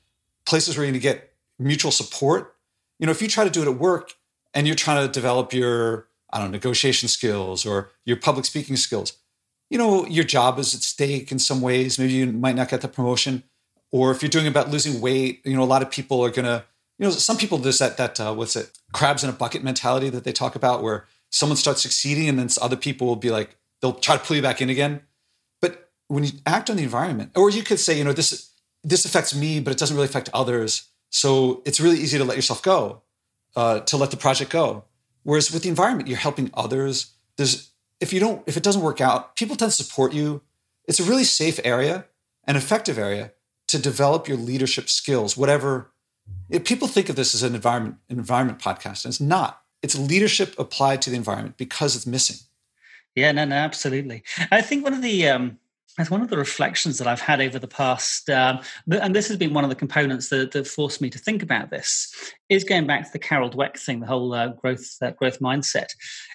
places 0.44 0.76
where 0.76 0.84
you're 0.84 0.92
going 0.92 1.00
to 1.00 1.02
get 1.02 1.25
mutual 1.58 1.90
support. 1.90 2.54
You 2.98 3.06
know, 3.06 3.12
if 3.12 3.20
you 3.22 3.28
try 3.28 3.44
to 3.44 3.50
do 3.50 3.62
it 3.62 3.68
at 3.68 3.78
work 3.78 4.12
and 4.54 4.66
you're 4.66 4.76
trying 4.76 5.06
to 5.06 5.12
develop 5.12 5.52
your, 5.52 6.08
I 6.32 6.38
don't 6.38 6.48
know, 6.48 6.52
negotiation 6.52 7.08
skills 7.08 7.66
or 7.66 7.90
your 8.04 8.16
public 8.16 8.44
speaking 8.44 8.76
skills, 8.76 9.18
you 9.70 9.78
know, 9.78 10.06
your 10.06 10.24
job 10.24 10.58
is 10.58 10.74
at 10.74 10.82
stake 10.82 11.32
in 11.32 11.38
some 11.38 11.60
ways. 11.60 11.98
Maybe 11.98 12.14
you 12.14 12.26
might 12.26 12.56
not 12.56 12.68
get 12.68 12.80
the 12.80 12.88
promotion. 12.88 13.42
Or 13.92 14.10
if 14.10 14.22
you're 14.22 14.30
doing 14.30 14.46
about 14.46 14.70
losing 14.70 15.00
weight, 15.00 15.40
you 15.44 15.56
know, 15.56 15.62
a 15.62 15.64
lot 15.64 15.82
of 15.82 15.90
people 15.90 16.24
are 16.24 16.30
going 16.30 16.44
to 16.44 16.64
you 16.98 17.06
know, 17.06 17.10
some 17.10 17.36
people 17.36 17.58
there's 17.58 17.78
that 17.78 17.96
that 17.96 18.18
uh, 18.20 18.34
what's 18.34 18.56
it, 18.56 18.70
crabs 18.92 19.22
in 19.22 19.30
a 19.30 19.32
bucket 19.32 19.62
mentality 19.62 20.08
that 20.10 20.24
they 20.24 20.32
talk 20.32 20.56
about, 20.56 20.82
where 20.82 21.06
someone 21.30 21.56
starts 21.56 21.82
succeeding 21.82 22.28
and 22.28 22.38
then 22.38 22.48
other 22.60 22.76
people 22.76 23.06
will 23.06 23.16
be 23.16 23.30
like 23.30 23.56
they'll 23.80 23.92
try 23.92 24.16
to 24.16 24.24
pull 24.24 24.36
you 24.36 24.42
back 24.42 24.62
in 24.62 24.70
again. 24.70 25.02
But 25.60 25.90
when 26.08 26.24
you 26.24 26.32
act 26.46 26.70
on 26.70 26.76
the 26.76 26.82
environment, 26.82 27.32
or 27.36 27.50
you 27.50 27.62
could 27.62 27.80
say, 27.80 27.98
you 27.98 28.04
know, 28.04 28.12
this 28.12 28.52
this 28.82 29.04
affects 29.04 29.34
me, 29.34 29.60
but 29.60 29.72
it 29.72 29.78
doesn't 29.78 29.96
really 29.96 30.08
affect 30.08 30.30
others. 30.32 30.88
So 31.10 31.62
it's 31.64 31.80
really 31.80 31.98
easy 31.98 32.18
to 32.18 32.24
let 32.24 32.36
yourself 32.36 32.62
go, 32.62 33.02
uh, 33.54 33.80
to 33.80 33.96
let 33.96 34.10
the 34.10 34.16
project 34.16 34.50
go. 34.50 34.84
Whereas 35.22 35.50
with 35.50 35.62
the 35.62 35.68
environment, 35.68 36.08
you're 36.08 36.18
helping 36.18 36.50
others. 36.54 37.14
There's 37.36 37.70
if 38.00 38.12
you 38.12 38.20
don't 38.20 38.42
if 38.46 38.56
it 38.56 38.62
doesn't 38.62 38.82
work 38.82 39.00
out, 39.00 39.36
people 39.36 39.56
tend 39.56 39.72
to 39.72 39.84
support 39.84 40.12
you. 40.12 40.42
It's 40.86 41.00
a 41.00 41.04
really 41.04 41.24
safe 41.24 41.58
area, 41.64 42.06
an 42.44 42.56
effective 42.56 42.98
area 42.98 43.32
to 43.68 43.78
develop 43.78 44.28
your 44.28 44.36
leadership 44.36 44.88
skills, 44.88 45.36
whatever 45.36 45.90
if 46.48 46.64
people 46.64 46.88
think 46.88 47.08
of 47.08 47.16
this 47.16 47.34
as 47.34 47.42
an 47.42 47.54
environment 47.54 47.96
environment 48.08 48.58
podcast, 48.58 49.04
and 49.04 49.12
it's 49.12 49.20
not. 49.20 49.62
It's 49.82 49.98
leadership 49.98 50.54
applied 50.58 51.02
to 51.02 51.10
the 51.10 51.16
environment 51.16 51.56
because 51.56 51.96
it's 51.96 52.06
missing. 52.06 52.36
Yeah, 53.14 53.32
no, 53.32 53.44
no, 53.44 53.56
absolutely. 53.56 54.22
I 54.50 54.62
think 54.62 54.84
one 54.84 54.92
of 54.92 55.02
the 55.02 55.28
um, 55.28 55.58
one 56.10 56.20
of 56.20 56.28
the 56.28 56.36
reflections 56.36 56.98
that 56.98 57.06
I've 57.06 57.20
had 57.20 57.40
over 57.40 57.58
the 57.58 57.66
past, 57.66 58.28
um, 58.28 58.60
and 58.90 59.14
this 59.14 59.28
has 59.28 59.38
been 59.38 59.54
one 59.54 59.64
of 59.64 59.70
the 59.70 59.76
components 59.76 60.28
that, 60.28 60.52
that, 60.52 60.66
forced 60.66 61.00
me 61.00 61.08
to 61.10 61.18
think 61.18 61.42
about 61.42 61.70
this, 61.70 62.12
is 62.48 62.64
going 62.64 62.86
back 62.86 63.04
to 63.04 63.12
the 63.12 63.18
Carol 63.18 63.50
Dweck 63.50 63.78
thing, 63.78 64.00
the 64.00 64.06
whole 64.06 64.34
uh, 64.34 64.48
growth 64.48 64.86
uh, 65.00 65.12
growth 65.12 65.40
mindset. 65.40 65.88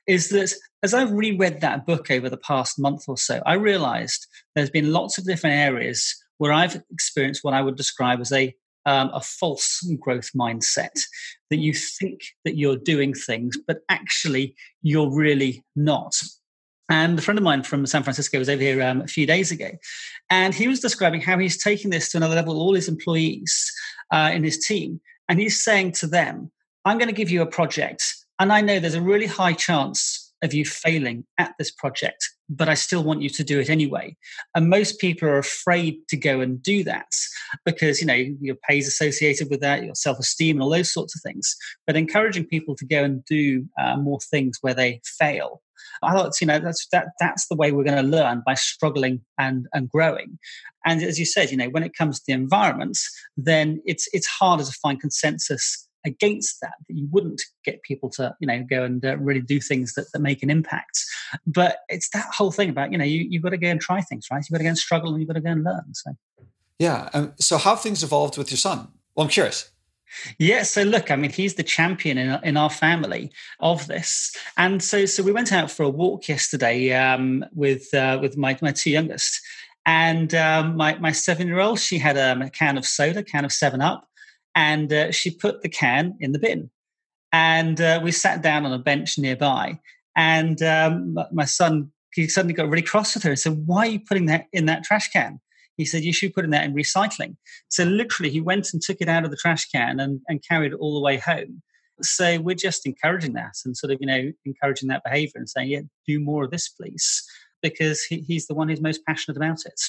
Is 0.08 0.30
that 0.30 0.54
as 0.82 0.94
I've 0.94 1.12
reread 1.12 1.62
that 1.62 1.86
book 1.86 2.10
over 2.10 2.30
the 2.30 2.38
past 2.38 2.80
month 2.80 3.06
or 3.08 3.18
so, 3.18 3.42
I 3.46 3.54
realised 3.54 4.26
there's 4.56 4.72
been 4.72 4.92
lots 4.92 5.18
of 5.18 5.26
different 5.26 5.58
areas 5.58 6.16
where 6.40 6.52
I've 6.52 6.82
experienced 6.92 7.44
what 7.44 7.54
I 7.54 7.62
would 7.62 7.76
describe 7.76 8.20
as 8.20 8.32
a 8.32 8.56
um, 8.86 9.12
a 9.14 9.22
false 9.22 9.88
growth 10.00 10.32
mindset 10.36 11.00
that 11.52 11.58
you 11.58 11.72
think 11.74 12.22
that 12.46 12.58
you're 12.58 12.78
doing 12.78 13.14
things, 13.14 13.58
but 13.68 13.82
actually 13.90 14.56
you're 14.82 15.12
really 15.12 15.64
not. 15.76 16.16
And 16.92 17.18
a 17.18 17.22
friend 17.22 17.38
of 17.38 17.44
mine 17.44 17.64
from 17.64 17.86
San 17.86 18.04
Francisco 18.04 18.38
was 18.38 18.50
over 18.50 18.62
here 18.62 18.84
um, 18.84 19.00
a 19.00 19.08
few 19.08 19.26
days 19.26 19.50
ago, 19.50 19.70
and 20.30 20.54
he 20.54 20.68
was 20.68 20.82
describing 20.82 21.22
how 21.22 21.38
he's 21.40 21.58
taking 21.64 21.90
this 21.90 22.12
to 22.12 22.18
another 22.18 22.36
level. 22.36 22.60
All 22.60 22.76
his 22.76 22.90
employees 22.90 23.72
uh, 24.12 24.30
in 24.34 24.44
his 24.44 24.60
team, 24.60 25.00
and 25.30 25.40
he's 25.40 25.64
saying 25.64 25.94
to 25.94 26.08
them, 26.08 26.52
"I'm 26.84 26.98
going 26.98 27.08
to 27.08 27.16
give 27.16 27.30
you 27.30 27.42
a 27.42 27.46
project, 27.46 28.04
and 28.40 28.52
I 28.52 28.60
know 28.60 28.78
there's 28.78 28.94
a 28.94 29.02
really 29.02 29.26
high 29.26 29.54
chance 29.54 30.34
of 30.44 30.54
you 30.54 30.66
failing 30.66 31.24
at 31.38 31.54
this 31.58 31.72
project 31.72 32.28
but 32.52 32.68
I 32.68 32.74
still 32.74 33.04
want 33.04 33.22
you 33.22 33.30
to 33.30 33.44
do 33.44 33.60
it 33.60 33.70
anyway. 33.70 34.16
And 34.54 34.70
most 34.70 35.00
people 35.00 35.28
are 35.30 35.38
afraid 35.38 36.08
to 36.10 36.18
go 36.18 36.42
and 36.42 36.62
do 36.62 36.84
that 36.84 37.08
because, 37.64 38.02
you 38.02 38.08
know, 38.08 38.26
your 38.42 38.56
pay 38.56 38.78
is 38.78 38.88
associated 38.88 39.50
with 39.50 39.62
that, 39.62 39.86
your 39.86 39.96
self 39.96 40.20
esteem, 40.20 40.58
and 40.58 40.64
all 40.64 40.70
those 40.70 40.94
sorts 40.94 41.16
of 41.16 41.22
things. 41.22 41.56
But 41.88 41.96
encouraging 41.96 42.46
people 42.46 42.76
to 42.76 42.86
go 42.86 43.04
and 43.04 43.24
do 43.26 43.66
uh, 43.82 43.96
more 43.96 44.20
things 44.20 44.58
where 44.62 44.74
they 44.74 45.02
fail. 45.06 45.62
I 46.04 46.14
thought, 46.14 46.40
you 46.42 46.48
know, 46.48 46.60
that's 46.60 46.88
that 46.92 47.10
that's 47.20 47.48
the 47.48 47.56
way 47.56 47.72
we're 47.72 47.84
going 47.84 48.04
to 48.04 48.18
learn 48.18 48.44
by 48.46 48.54
struggling 48.56 49.22
and 49.38 49.68
and 49.74 49.90
growing. 49.90 50.40
And 50.86 51.02
as 51.04 51.20
you 51.20 51.26
said, 51.26 51.52
you 51.52 51.58
know, 51.58 51.70
when 51.70 51.84
it 51.84 51.96
comes 51.96 52.20
to 52.20 52.24
the 52.28 52.34
environments, 52.34 53.10
then 53.38 53.82
it's 53.86 54.08
it's 54.14 54.28
harder 54.28 54.64
to 54.64 54.72
find 54.72 55.00
consensus 55.00 55.88
against 56.06 56.60
that 56.62 56.74
that 56.88 56.96
you 56.96 57.08
wouldn't 57.12 57.42
get 57.64 57.84
people 57.84 58.10
to 58.10 58.36
you 58.40 58.48
know 58.48 58.66
go 58.68 58.84
and 58.84 59.06
uh, 59.06 59.18
really 59.18 59.42
do 59.42 59.60
things 59.60 59.94
that, 59.94 60.06
that 60.14 60.20
make 60.20 60.42
an 60.44 60.50
impact. 60.50 61.04
But 61.46 61.80
it's 61.90 62.10
that 62.12 62.28
whole 62.36 62.52
thing 62.52 62.70
about 62.70 62.92
you 62.92 62.98
know 62.98 63.06
you, 63.06 63.26
you've 63.30 63.44
got 63.44 63.50
to 63.50 63.58
go 63.58 63.68
and 63.68 63.80
try 63.80 64.02
things 64.02 64.28
right? 64.32 64.44
You've 64.50 64.56
got 64.56 64.60
to 64.60 64.64
go 64.64 64.70
and 64.70 64.78
struggle 64.78 65.12
and 65.12 65.22
you've 65.22 65.28
got 65.28 65.36
to 65.36 65.42
go 65.42 65.52
and 65.52 65.64
learn 65.64 65.94
so. 65.94 66.12
Yeah 66.80 67.10
um, 67.14 67.34
so 67.40 67.58
how 67.58 67.76
things 67.76 68.04
evolved 68.04 68.38
with 68.38 68.50
your 68.50 68.58
son? 68.58 68.88
Well 69.16 69.26
i'm 69.26 69.30
curious 69.30 69.72
yeah, 70.38 70.64
so 70.64 70.84
look, 70.84 71.12
I 71.12 71.16
mean, 71.16 71.32
he's 71.32 71.56
the 71.56 71.64
champion 71.64 72.18
in, 72.18 72.40
in 72.44 72.58
our 72.58 72.70
family 72.70 73.32
of 73.60 73.88
this, 73.88 74.36
and 74.58 74.84
so 74.84 75.06
so 75.06 75.24
we 75.24 75.32
went 75.32 75.52
out 75.52 75.72
for 75.72 75.84
a 75.84 75.90
walk 75.90 76.28
yesterday 76.28 76.94
um, 76.94 77.46
with 77.54 77.94
uh, 77.94 78.20
with 78.22 78.38
my 78.38 78.58
my 78.62 78.72
two 78.72 78.92
youngest, 78.92 79.42
and 79.86 80.34
um, 80.36 80.76
my 80.76 80.98
my 81.00 81.12
seven 81.12 81.48
year 81.48 81.60
old 81.60 81.80
she 81.80 81.98
had 81.98 82.18
um, 82.18 82.42
a 82.42 82.50
can 82.50 82.78
of 82.78 82.86
soda, 82.86 83.24
can 83.24 83.46
of 83.46 83.52
Seven 83.52 83.82
Up, 83.82 84.08
and 84.56 84.92
uh, 84.92 85.12
she 85.12 85.32
put 85.32 85.62
the 85.62 85.70
can 85.70 86.16
in 86.20 86.32
the 86.32 86.40
bin. 86.40 86.70
And 87.34 87.80
uh, 87.80 88.02
we 88.04 88.12
sat 88.12 88.42
down 88.42 88.66
on 88.66 88.74
a 88.74 88.80
bench 88.80 89.18
nearby, 89.18 89.80
and 90.16 90.62
um, 90.62 91.18
my 91.32 91.46
son 91.46 91.92
he 92.14 92.28
suddenly 92.28 92.54
got 92.54 92.70
really 92.70 92.82
cross 92.82 93.14
with 93.14 93.24
her 93.24 93.32
and 93.32 93.40
said, 93.40 93.64
"Why 93.66 93.88
are 93.88 93.92
you 93.92 94.00
putting 94.00 94.26
that 94.26 94.48
in 94.52 94.66
that 94.66 94.84
trash 94.84 95.10
can?" 95.10 95.40
He 95.78 95.86
said, 95.86 96.04
"You 96.04 96.14
should 96.14 96.34
be 96.34 96.44
in 96.44 96.50
that 96.52 96.66
in 96.66 96.74
recycling." 96.74 97.36
So 97.70 97.84
literally, 97.84 98.30
he 98.30 98.42
went 98.42 98.74
and 98.74 98.82
took 98.82 98.98
it 99.00 99.10
out 99.10 99.26
of 99.26 99.32
the 99.32 99.38
trash 99.38 99.66
can 99.66 100.00
and, 100.00 100.22
and 100.28 100.44
carried 100.48 100.74
it 100.74 100.80
all 100.80 100.94
the 100.94 101.04
way 101.04 101.18
home. 101.18 101.62
So 102.02 102.40
we're 102.40 102.56
just 102.56 102.86
encouraging 102.86 103.34
that 103.34 103.54
and 103.66 103.78
sort 103.78 103.92
of 103.92 104.00
you 104.02 104.08
know 104.08 104.32
encouraging 104.46 104.90
that 104.90 105.04
behaviour 105.04 105.34
and 105.36 105.50
saying, 105.50 105.70
"Yeah, 105.70 105.82
do 106.08 106.20
more 106.20 106.44
of 106.44 106.52
this, 106.52 106.70
please," 106.70 107.24
because 107.62 108.04
he, 108.04 108.20
he's 108.20 108.48
the 108.48 108.56
one 108.56 108.70
who's 108.70 108.82
most 108.82 109.06
passionate 109.06 109.38
about 109.38 109.66
it. 109.66 109.82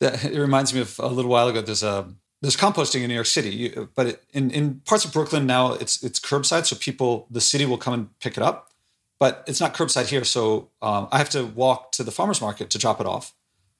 That, 0.00 0.24
it 0.24 0.40
reminds 0.40 0.74
me 0.74 0.80
of 0.80 0.98
a 0.98 1.08
little 1.08 1.30
while 1.30 1.48
ago. 1.48 1.60
There's 1.60 1.82
a 1.82 2.12
there's 2.44 2.56
composting 2.56 3.00
in 3.00 3.08
New 3.08 3.14
York 3.14 3.26
City, 3.26 3.74
but 3.94 4.22
in, 4.34 4.50
in 4.50 4.80
parts 4.80 5.06
of 5.06 5.12
Brooklyn 5.12 5.46
now 5.46 5.72
it's 5.72 6.02
it's 6.02 6.20
curbside, 6.20 6.66
so 6.66 6.76
people 6.76 7.26
the 7.30 7.40
city 7.40 7.64
will 7.64 7.78
come 7.78 7.94
and 7.94 8.18
pick 8.18 8.36
it 8.36 8.42
up, 8.42 8.70
but 9.18 9.42
it's 9.46 9.60
not 9.60 9.72
curbside 9.72 10.08
here. 10.08 10.24
So 10.24 10.70
um, 10.82 11.08
I 11.10 11.18
have 11.18 11.30
to 11.30 11.46
walk 11.46 11.92
to 11.92 12.04
the 12.04 12.10
farmers 12.10 12.42
market 12.42 12.68
to 12.70 12.78
drop 12.78 13.00
it 13.00 13.06
off, 13.06 13.32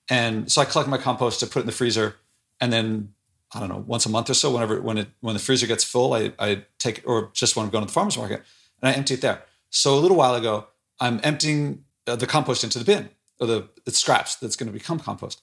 and 0.08 0.50
so 0.50 0.60
I 0.60 0.64
collect 0.64 0.88
my 0.88 0.98
compost 0.98 1.40
to 1.40 1.46
put 1.46 1.60
it 1.60 1.62
in 1.62 1.66
the 1.66 1.72
freezer, 1.72 2.16
and 2.60 2.72
then 2.72 3.14
I 3.54 3.60
don't 3.60 3.68
know 3.68 3.84
once 3.86 4.06
a 4.06 4.10
month 4.10 4.30
or 4.30 4.34
so, 4.34 4.52
whenever 4.52 4.80
when 4.80 4.98
it 4.98 5.08
when 5.20 5.34
the 5.34 5.40
freezer 5.40 5.66
gets 5.66 5.84
full, 5.84 6.12
I 6.12 6.32
I 6.38 6.64
take 6.78 7.02
or 7.06 7.30
just 7.32 7.56
when 7.56 7.64
I'm 7.64 7.70
going 7.70 7.82
to 7.82 7.86
the 7.86 7.92
farmers 7.92 8.16
market 8.16 8.42
and 8.82 8.88
I 8.88 8.92
empty 8.92 9.14
it 9.14 9.20
there. 9.20 9.42
So 9.70 9.94
a 9.94 10.00
little 10.00 10.16
while 10.16 10.34
ago, 10.34 10.66
I'm 11.00 11.20
emptying 11.22 11.84
uh, 12.06 12.16
the 12.16 12.26
compost 12.26 12.64
into 12.64 12.78
the 12.78 12.84
bin 12.84 13.10
or 13.40 13.46
the, 13.46 13.68
the 13.84 13.90
scraps 13.90 14.36
that's 14.36 14.56
going 14.56 14.68
to 14.68 14.72
become 14.72 15.00
compost. 15.00 15.42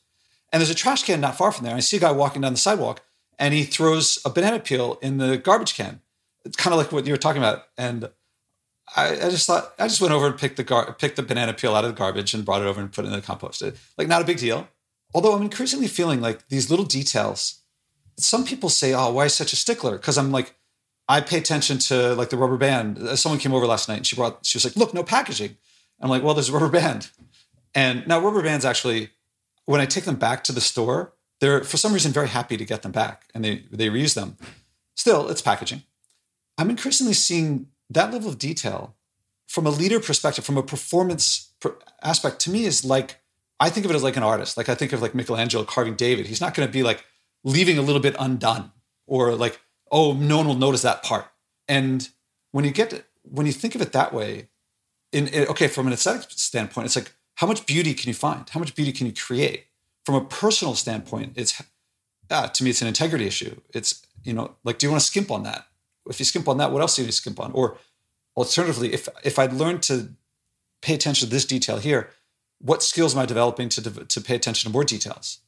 And 0.53 0.62
there's 0.62 0.70
a 0.70 0.75
trash 0.75 1.03
can 1.03 1.22
not 1.22 1.38
far 1.38 1.51
from 1.51 1.65
there. 1.65 1.75
I 1.75 1.80
see 1.80 1.98
a 1.98 2.00
guy 2.00 2.12
walking 2.12 2.41
down 2.41 2.53
the 2.53 2.60
sidewalk 2.60 3.01
and 3.39 3.53
he 3.53 3.63
throws 3.63 4.20
a 4.25 4.30
banana 4.30 4.60
peel 4.60 5.00
in 5.01 5.18
the 5.18 5.38
garbage 5.38 5.75
can. 5.75 6.01
It's 6.46 6.56
kind 6.56 6.74
of 6.74 6.77
like 6.77 6.91
what 6.91 7.06
you 7.06 7.13
were 7.13 7.18
talking 7.18 7.41
about. 7.41 7.65
And 7.77 8.10
I, 8.96 9.12
I 9.12 9.30
just 9.30 9.48
thought 9.48 9.74
I 9.80 9.88
just 9.88 10.02
went 10.02 10.14
over 10.14 10.28
and 10.28 10.38
picked 10.38 10.58
the 10.58 10.64
gar- 10.64 10.94
picked 10.94 11.16
the 11.16 11.24
banana 11.24 11.54
peel 11.54 11.76
out 11.76 11.86
of 11.86 11.92
the 11.92 11.98
garbage 11.98 12.34
and 12.34 12.46
brought 12.46 12.62
it 12.62 12.66
over 12.66 12.82
and 12.82 12.92
put 12.92 13.06
it 13.06 13.08
in 13.08 13.14
the 13.14 13.22
compost. 13.22 13.62
It, 13.62 13.78
like 13.98 14.08
not 14.08 14.22
a 14.22 14.26
big 14.26 14.38
deal. 14.38 14.68
Although 15.14 15.36
I'm 15.36 15.42
increasingly 15.42 15.88
feeling 15.88 16.22
like 16.22 16.48
these 16.50 16.70
little 16.70 16.86
details. 16.86 17.62
Some 18.18 18.46
people 18.46 18.70
say, 18.70 18.94
"Oh, 18.94 19.12
why 19.14 19.28
such 19.28 19.54
a 19.54 19.56
stickler?" 19.56 19.98
Because 19.98 20.18
I'm 20.18 20.32
like, 20.32 20.56
I 21.08 21.22
pay 21.22 21.38
attention 21.38 21.80
to 21.80 22.14
like 22.16 22.30
the 22.30 22.38
rubber 22.38 22.58
band. 22.58 22.98
Uh, 22.98 23.16
someone 23.16 23.40
came 23.40 23.54
over 23.54 23.66
last 23.66 23.88
night 23.88 23.98
and 23.98 24.08
she 24.08 24.16
brought. 24.16 24.46
She 24.46 24.58
was 24.58 24.66
like, 24.66 24.76
"Look, 24.76 24.94
no 24.94 25.04
packaging." 25.04 25.58
I'm 26.02 26.10
like, 26.10 26.24
"Well, 26.24 26.34
there's 26.34 26.50
a 26.50 26.54
rubber 26.54 26.70
band." 26.70 27.10
And 27.74 28.06
now 28.06 28.20
rubber 28.20 28.44
bands 28.44 28.66
actually, 28.66 29.10
when 29.66 29.80
I 29.80 29.86
take 29.86 30.04
them 30.04 30.16
back 30.16 30.44
to 30.46 30.52
the 30.52 30.62
store, 30.62 31.14
they're 31.40 31.64
for 31.64 31.78
some 31.78 31.94
reason 31.94 32.12
very 32.12 32.28
happy 32.28 32.58
to 32.58 32.66
get 32.66 32.82
them 32.82 32.92
back 32.92 33.24
and 33.34 33.44
they 33.44 33.64
they 33.72 33.90
reuse 33.90 34.14
them. 34.14 34.38
Still, 34.96 35.30
it's 35.30 35.42
packaging. 35.42 35.84
I'm 36.58 36.70
increasingly 36.70 37.14
seeing 37.14 37.68
that 37.94 38.12
level 38.12 38.30
of 38.30 38.38
detail 38.38 38.96
from 39.48 39.66
a 39.66 39.70
leader 39.70 40.00
perspective, 40.00 40.46
from 40.46 40.58
a 40.58 40.64
performance 40.64 41.54
aspect. 42.02 42.40
To 42.42 42.52
me, 42.52 42.66
is 42.66 42.86
like 42.86 43.20
I 43.60 43.70
think 43.70 43.86
of 43.86 43.92
it 43.92 43.96
as 43.96 44.04
like 44.04 44.18
an 44.18 44.24
artist. 44.24 44.58
Like 44.58 44.70
I 44.70 44.76
think 44.76 44.94
of 44.94 45.02
like 45.02 45.16
Michelangelo 45.16 45.64
carving 45.64 45.96
David. 45.96 46.28
He's 46.28 46.42
not 46.42 46.54
going 46.54 46.68
to 46.68 46.72
be 46.72 46.84
like 46.84 47.06
leaving 47.44 47.78
a 47.78 47.82
little 47.82 48.02
bit 48.02 48.16
undone 48.20 48.72
or 49.08 49.36
like 49.36 49.60
oh 49.92 50.14
no 50.14 50.38
one 50.38 50.48
will 50.48 50.56
notice 50.56 50.82
that 50.84 51.04
part. 51.04 51.26
And 51.68 52.08
when 52.52 52.66
you 52.66 52.72
get 52.72 53.06
when 53.24 53.46
you 53.46 53.52
think 53.52 53.76
of 53.76 53.82
it 53.82 53.92
that 53.92 54.14
way, 54.14 54.50
in, 55.12 55.30
okay 55.50 55.68
from 55.68 55.88
an 55.88 55.94
aesthetic 55.94 56.30
standpoint, 56.32 56.86
it's 56.86 56.96
like 56.96 57.14
how 57.36 57.48
much 57.48 57.66
beauty 57.66 57.94
can 57.94 58.08
you 58.08 58.14
find? 58.14 58.50
How 58.50 58.60
much 58.60 58.76
beauty 58.76 58.92
can 58.92 59.08
you 59.08 59.14
create? 59.14 59.66
from 60.06 60.16
a 60.16 60.22
personal 60.22 60.76
standpoint, 60.76 61.34
it's 61.36 61.62
uh, 62.30 62.48
to 62.48 62.64
me 62.64 62.70
it's 62.70 62.82
an 62.82 62.88
integrity 62.88 63.26
issue. 63.26 63.60
It's 63.74 64.06
you 64.24 64.34
know 64.34 64.56
like 64.64 64.78
do 64.78 64.88
you 64.88 64.92
want 64.92 65.02
to 65.02 65.08
skimp 65.08 65.32
on 65.32 65.44
that? 65.44 65.66
If 66.08 66.20
you 66.20 66.25
skimp 66.25 66.48
on 66.48 66.58
that, 66.58 66.72
what 66.72 66.81
else 66.81 66.96
do 66.96 67.03
you 67.03 67.12
skimp 67.12 67.39
on? 67.39 67.51
Or 67.53 67.77
alternatively, 68.36 68.93
if 68.93 69.08
if 69.24 69.38
I'd 69.39 69.53
learned 69.53 69.84
to 69.84 70.13
pay 70.81 70.93
attention 70.93 71.27
to 71.27 71.31
this 71.31 71.46
detail 71.46 71.77
here, 71.77 72.10
what 72.60 72.84
skills 72.84 73.15
am 73.15 73.22
I 73.22 73.25
developing 73.25 73.70
to 73.70 73.81
to 74.05 74.22
pay 74.22 74.36
attention 74.36 74.70
to 74.70 74.74
more 74.74 74.84
details? 74.84 75.39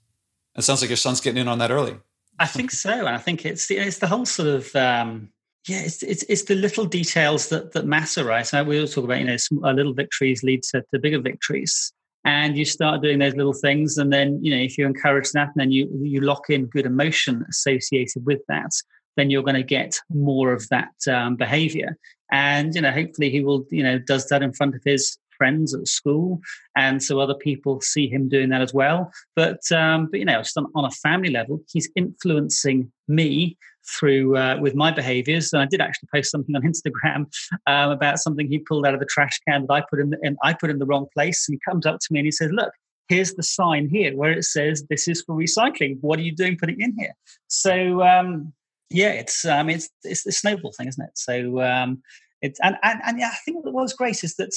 It 0.55 0.63
sounds 0.63 0.81
like 0.81 0.89
your 0.89 0.97
son's 0.97 1.21
getting 1.21 1.41
in 1.41 1.47
on 1.47 1.59
that 1.59 1.71
early. 1.71 1.97
I 2.39 2.45
think 2.45 2.71
so, 2.71 2.91
and 2.91 3.09
I 3.09 3.17
think 3.17 3.45
it's 3.45 3.67
the 3.67 3.77
it's 3.77 3.99
the 3.99 4.07
whole 4.07 4.25
sort 4.25 4.49
of 4.49 4.75
um, 4.75 5.29
yeah, 5.67 5.81
it's, 5.81 6.03
it's 6.03 6.23
it's 6.29 6.43
the 6.43 6.55
little 6.55 6.85
details 6.85 7.49
that 7.49 7.73
that 7.73 7.85
matter, 7.85 8.23
right? 8.23 8.45
So 8.45 8.63
we 8.63 8.79
all 8.79 8.87
talk 8.87 9.05
about 9.05 9.19
you 9.19 9.25
know 9.25 9.71
little 9.71 9.93
victories 9.93 10.43
lead 10.43 10.63
to, 10.63 10.83
to 10.93 10.99
bigger 10.99 11.19
victories, 11.19 11.93
and 12.25 12.57
you 12.57 12.65
start 12.65 13.01
doing 13.01 13.19
those 13.19 13.35
little 13.35 13.53
things 13.53 13.97
and 13.97 14.11
then 14.11 14.43
you 14.43 14.55
know 14.55 14.61
if 14.61 14.77
you 14.77 14.85
encourage 14.85 15.31
that 15.31 15.47
and 15.47 15.55
then 15.57 15.71
you 15.71 15.89
you 16.01 16.21
lock 16.21 16.49
in 16.49 16.65
good 16.67 16.85
emotion 16.85 17.45
associated 17.49 18.25
with 18.25 18.39
that 18.47 18.71
then 19.15 19.29
you're 19.29 19.43
going 19.43 19.55
to 19.55 19.63
get 19.63 19.99
more 20.09 20.53
of 20.53 20.67
that 20.69 20.93
um, 21.09 21.35
behavior 21.35 21.97
and 22.31 22.75
you 22.75 22.81
know 22.81 22.91
hopefully 22.91 23.29
he 23.29 23.43
will 23.43 23.65
you 23.69 23.83
know 23.83 23.99
does 23.99 24.27
that 24.27 24.41
in 24.41 24.53
front 24.53 24.75
of 24.75 24.81
his 24.83 25.17
friends 25.37 25.73
at 25.73 25.87
school, 25.87 26.39
and 26.75 27.01
so 27.03 27.19
other 27.19 27.33
people 27.33 27.81
see 27.81 28.07
him 28.07 28.29
doing 28.29 28.49
that 28.49 28.61
as 28.61 28.73
well. 28.73 29.11
But 29.35 29.59
um, 29.71 30.07
but 30.09 30.19
you 30.19 30.25
know, 30.25 30.39
just 30.39 30.57
on, 30.57 30.67
on 30.75 30.85
a 30.85 30.91
family 30.91 31.29
level, 31.29 31.61
he's 31.71 31.89
influencing 31.95 32.91
me 33.07 33.57
through 33.99 34.37
uh, 34.37 34.57
with 34.61 34.75
my 34.75 34.91
behaviors. 34.91 35.51
And 35.51 35.61
I 35.61 35.65
did 35.65 35.81
actually 35.81 36.07
post 36.13 36.31
something 36.31 36.55
on 36.55 36.61
Instagram 36.61 37.25
um, 37.67 37.91
about 37.91 38.19
something 38.19 38.47
he 38.47 38.59
pulled 38.59 38.85
out 38.85 38.93
of 38.93 39.01
the 39.01 39.05
trash 39.05 39.39
can 39.47 39.65
that 39.67 39.73
I 39.73 39.83
put 39.89 39.99
in, 39.99 40.11
the, 40.11 40.17
and 40.21 40.37
I 40.43 40.53
put 40.53 40.69
in 40.69 40.79
the 40.79 40.85
wrong 40.85 41.07
place. 41.13 41.45
And 41.47 41.55
he 41.55 41.71
comes 41.71 41.85
up 41.85 41.99
to 41.99 42.07
me 42.11 42.19
and 42.19 42.25
he 42.25 42.31
says, 42.31 42.51
"Look, 42.51 42.71
here's 43.09 43.33
the 43.33 43.43
sign 43.43 43.89
here 43.89 44.15
where 44.15 44.31
it 44.31 44.45
says 44.45 44.85
this 44.89 45.07
is 45.07 45.21
for 45.23 45.35
recycling. 45.35 45.97
What 46.01 46.19
are 46.19 46.23
you 46.23 46.35
doing 46.35 46.57
putting 46.57 46.79
in 46.79 46.95
here?" 46.97 47.13
So 47.47 48.01
um, 48.01 48.53
yeah, 48.93 49.09
it's 49.09 49.43
um, 49.45 49.69
it's 49.69 49.89
it's 50.03 50.23
the 50.23 50.31
snowball 50.31 50.71
thing, 50.71 50.87
isn't 50.87 51.03
it? 51.03 51.17
So 51.17 51.61
um, 51.61 52.01
it's 52.41 52.59
and, 52.61 52.77
and 52.83 53.01
and 53.05 53.19
yeah, 53.19 53.29
I 53.29 53.37
think 53.43 53.65
what 53.65 53.73
was 53.73 53.93
great 53.93 54.23
is 54.23 54.35
that 54.35 54.53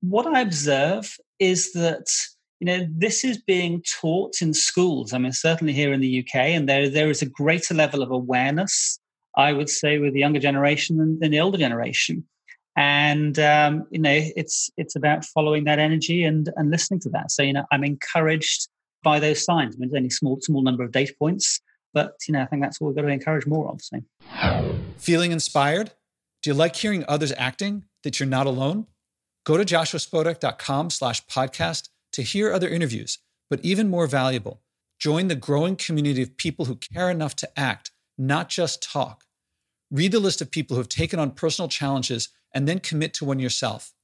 what 0.00 0.26
I 0.26 0.40
observe 0.40 1.16
is 1.38 1.72
that 1.72 2.06
you 2.60 2.66
know 2.66 2.86
this 2.90 3.24
is 3.24 3.38
being 3.38 3.82
taught 4.00 4.42
in 4.42 4.54
schools. 4.54 5.12
I 5.12 5.18
mean, 5.18 5.32
certainly 5.32 5.72
here 5.72 5.92
in 5.92 6.00
the 6.00 6.20
UK, 6.20 6.36
and 6.36 6.68
there 6.68 6.88
there 6.88 7.10
is 7.10 7.22
a 7.22 7.26
greater 7.26 7.74
level 7.74 8.02
of 8.02 8.10
awareness. 8.10 8.98
I 9.36 9.52
would 9.52 9.68
say 9.68 9.98
with 9.98 10.14
the 10.14 10.20
younger 10.20 10.40
generation 10.40 10.96
than, 10.96 11.18
than 11.20 11.30
the 11.30 11.40
older 11.40 11.58
generation, 11.58 12.24
and 12.76 13.38
um, 13.38 13.86
you 13.90 14.00
know 14.00 14.20
it's 14.36 14.68
it's 14.76 14.96
about 14.96 15.24
following 15.24 15.64
that 15.64 15.78
energy 15.78 16.24
and 16.24 16.50
and 16.56 16.70
listening 16.70 17.00
to 17.00 17.10
that. 17.10 17.30
So 17.30 17.42
you 17.42 17.52
know 17.52 17.66
I'm 17.70 17.84
encouraged 17.84 18.68
by 19.04 19.20
those 19.20 19.44
signs. 19.44 19.76
I 19.76 19.78
mean, 19.78 19.90
there's 19.90 20.00
only 20.00 20.10
small 20.10 20.38
small 20.40 20.62
number 20.62 20.82
of 20.82 20.90
data 20.90 21.14
points, 21.18 21.60
but 21.96 22.14
you 22.28 22.32
know 22.32 22.42
I 22.42 22.46
think 22.46 22.60
that's 22.60 22.78
what 22.78 22.88
we've 22.88 22.96
got 22.96 23.02
to 23.02 23.08
encourage 23.08 23.46
more 23.46 23.70
of. 23.70 23.80
So. 23.80 24.02
Feeling 24.98 25.32
inspired? 25.32 25.92
Do 26.42 26.50
you 26.50 26.54
like 26.54 26.76
hearing 26.76 27.06
others 27.08 27.32
acting 27.38 27.84
that 28.04 28.20
you're 28.20 28.28
not 28.28 28.46
alone? 28.46 28.86
Go 29.46 29.56
to 29.56 29.64
joshuaspodek.com 29.64 30.90
slash 30.90 31.24
podcast 31.24 31.88
to 32.12 32.22
hear 32.22 32.52
other 32.52 32.68
interviews, 32.68 33.18
but 33.48 33.64
even 33.64 33.88
more 33.88 34.06
valuable, 34.06 34.60
join 34.98 35.28
the 35.28 35.34
growing 35.34 35.74
community 35.74 36.20
of 36.20 36.36
people 36.36 36.66
who 36.66 36.76
care 36.76 37.10
enough 37.10 37.34
to 37.36 37.58
act, 37.58 37.92
not 38.18 38.50
just 38.50 38.82
talk. 38.82 39.24
Read 39.90 40.12
the 40.12 40.20
list 40.20 40.42
of 40.42 40.50
people 40.50 40.74
who 40.74 40.80
have 40.80 40.90
taken 40.90 41.18
on 41.18 41.30
personal 41.30 41.68
challenges 41.68 42.28
and 42.52 42.68
then 42.68 42.78
commit 42.78 43.14
to 43.14 43.24
one 43.24 43.38
yourself. 43.38 43.94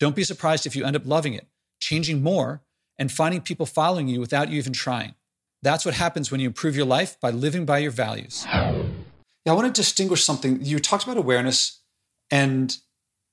Don't 0.00 0.16
be 0.16 0.24
surprised 0.24 0.66
if 0.66 0.74
you 0.74 0.84
end 0.84 0.96
up 0.96 1.06
loving 1.06 1.34
it, 1.34 1.46
changing 1.78 2.20
more, 2.20 2.62
and 2.98 3.12
finding 3.12 3.42
people 3.42 3.64
following 3.64 4.08
you 4.08 4.18
without 4.18 4.48
you 4.48 4.58
even 4.58 4.72
trying. 4.72 5.14
That's 5.62 5.84
what 5.84 5.94
happens 5.94 6.30
when 6.30 6.40
you 6.40 6.46
improve 6.46 6.76
your 6.76 6.86
life 6.86 7.20
by 7.20 7.30
living 7.30 7.64
by 7.64 7.78
your 7.78 7.90
values. 7.90 8.44
Yeah, 8.46 9.52
I 9.52 9.52
want 9.52 9.74
to 9.74 9.80
distinguish 9.80 10.24
something. 10.24 10.58
You 10.62 10.78
talked 10.78 11.04
about 11.04 11.16
awareness, 11.16 11.80
and 12.30 12.76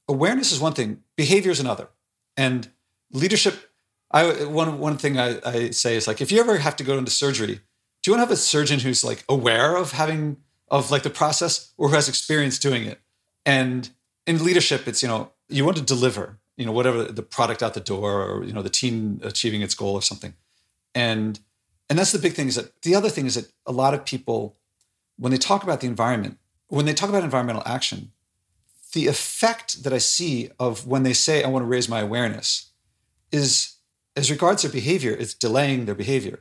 awareness 0.07 0.51
is 0.51 0.59
one 0.59 0.73
thing, 0.73 1.03
behavior 1.15 1.51
is 1.51 1.59
another. 1.59 1.89
And 2.37 2.69
leadership, 3.11 3.71
I 4.11 4.45
one 4.45 4.79
one 4.79 4.97
thing 4.97 5.19
I, 5.19 5.39
I 5.45 5.69
say 5.71 5.95
is 5.95 6.07
like 6.07 6.21
if 6.21 6.31
you 6.31 6.39
ever 6.39 6.57
have 6.57 6.75
to 6.77 6.83
go 6.83 6.97
into 6.97 7.11
surgery, 7.11 7.55
do 7.55 8.11
you 8.11 8.13
want 8.13 8.19
to 8.19 8.27
have 8.27 8.31
a 8.31 8.37
surgeon 8.37 8.79
who's 8.79 9.03
like 9.03 9.23
aware 9.27 9.75
of 9.75 9.91
having 9.91 10.37
of 10.69 10.91
like 10.91 11.03
the 11.03 11.09
process 11.09 11.73
or 11.77 11.89
who 11.89 11.95
has 11.95 12.07
experience 12.07 12.59
doing 12.59 12.85
it? 12.85 12.99
And 13.45 13.89
in 14.25 14.43
leadership, 14.43 14.87
it's 14.87 15.01
you 15.01 15.07
know, 15.07 15.31
you 15.49 15.65
want 15.65 15.77
to 15.77 15.83
deliver, 15.83 16.39
you 16.57 16.65
know, 16.65 16.71
whatever 16.71 17.03
the 17.03 17.23
product 17.23 17.61
out 17.61 17.73
the 17.73 17.79
door 17.79 18.23
or 18.23 18.43
you 18.43 18.53
know, 18.53 18.61
the 18.61 18.69
team 18.69 19.19
achieving 19.23 19.61
its 19.61 19.75
goal 19.75 19.93
or 19.93 20.01
something. 20.01 20.33
And 20.93 21.39
and 21.89 21.99
that's 21.99 22.11
the 22.11 22.19
big 22.19 22.33
thing 22.33 22.47
is 22.47 22.55
that 22.55 22.81
the 22.81 22.95
other 22.95 23.09
thing 23.09 23.25
is 23.25 23.35
that 23.35 23.51
a 23.65 23.71
lot 23.71 23.93
of 23.93 24.05
people 24.05 24.57
when 25.17 25.31
they 25.31 25.37
talk 25.37 25.63
about 25.63 25.81
the 25.81 25.87
environment, 25.87 26.37
when 26.67 26.85
they 26.85 26.93
talk 26.93 27.09
about 27.09 27.23
environmental 27.23 27.63
action, 27.65 28.11
the 28.93 29.07
effect 29.07 29.83
that 29.83 29.93
I 29.93 29.97
see 29.97 30.49
of 30.59 30.87
when 30.87 31.03
they 31.03 31.13
say, 31.13 31.43
I 31.43 31.49
want 31.49 31.63
to 31.63 31.67
raise 31.67 31.89
my 31.89 31.99
awareness, 31.99 32.71
is 33.31 33.75
as 34.15 34.31
regards 34.31 34.61
their 34.61 34.71
behavior, 34.71 35.11
it's 35.11 35.33
delaying 35.33 35.85
their 35.85 35.95
behavior. 35.95 36.39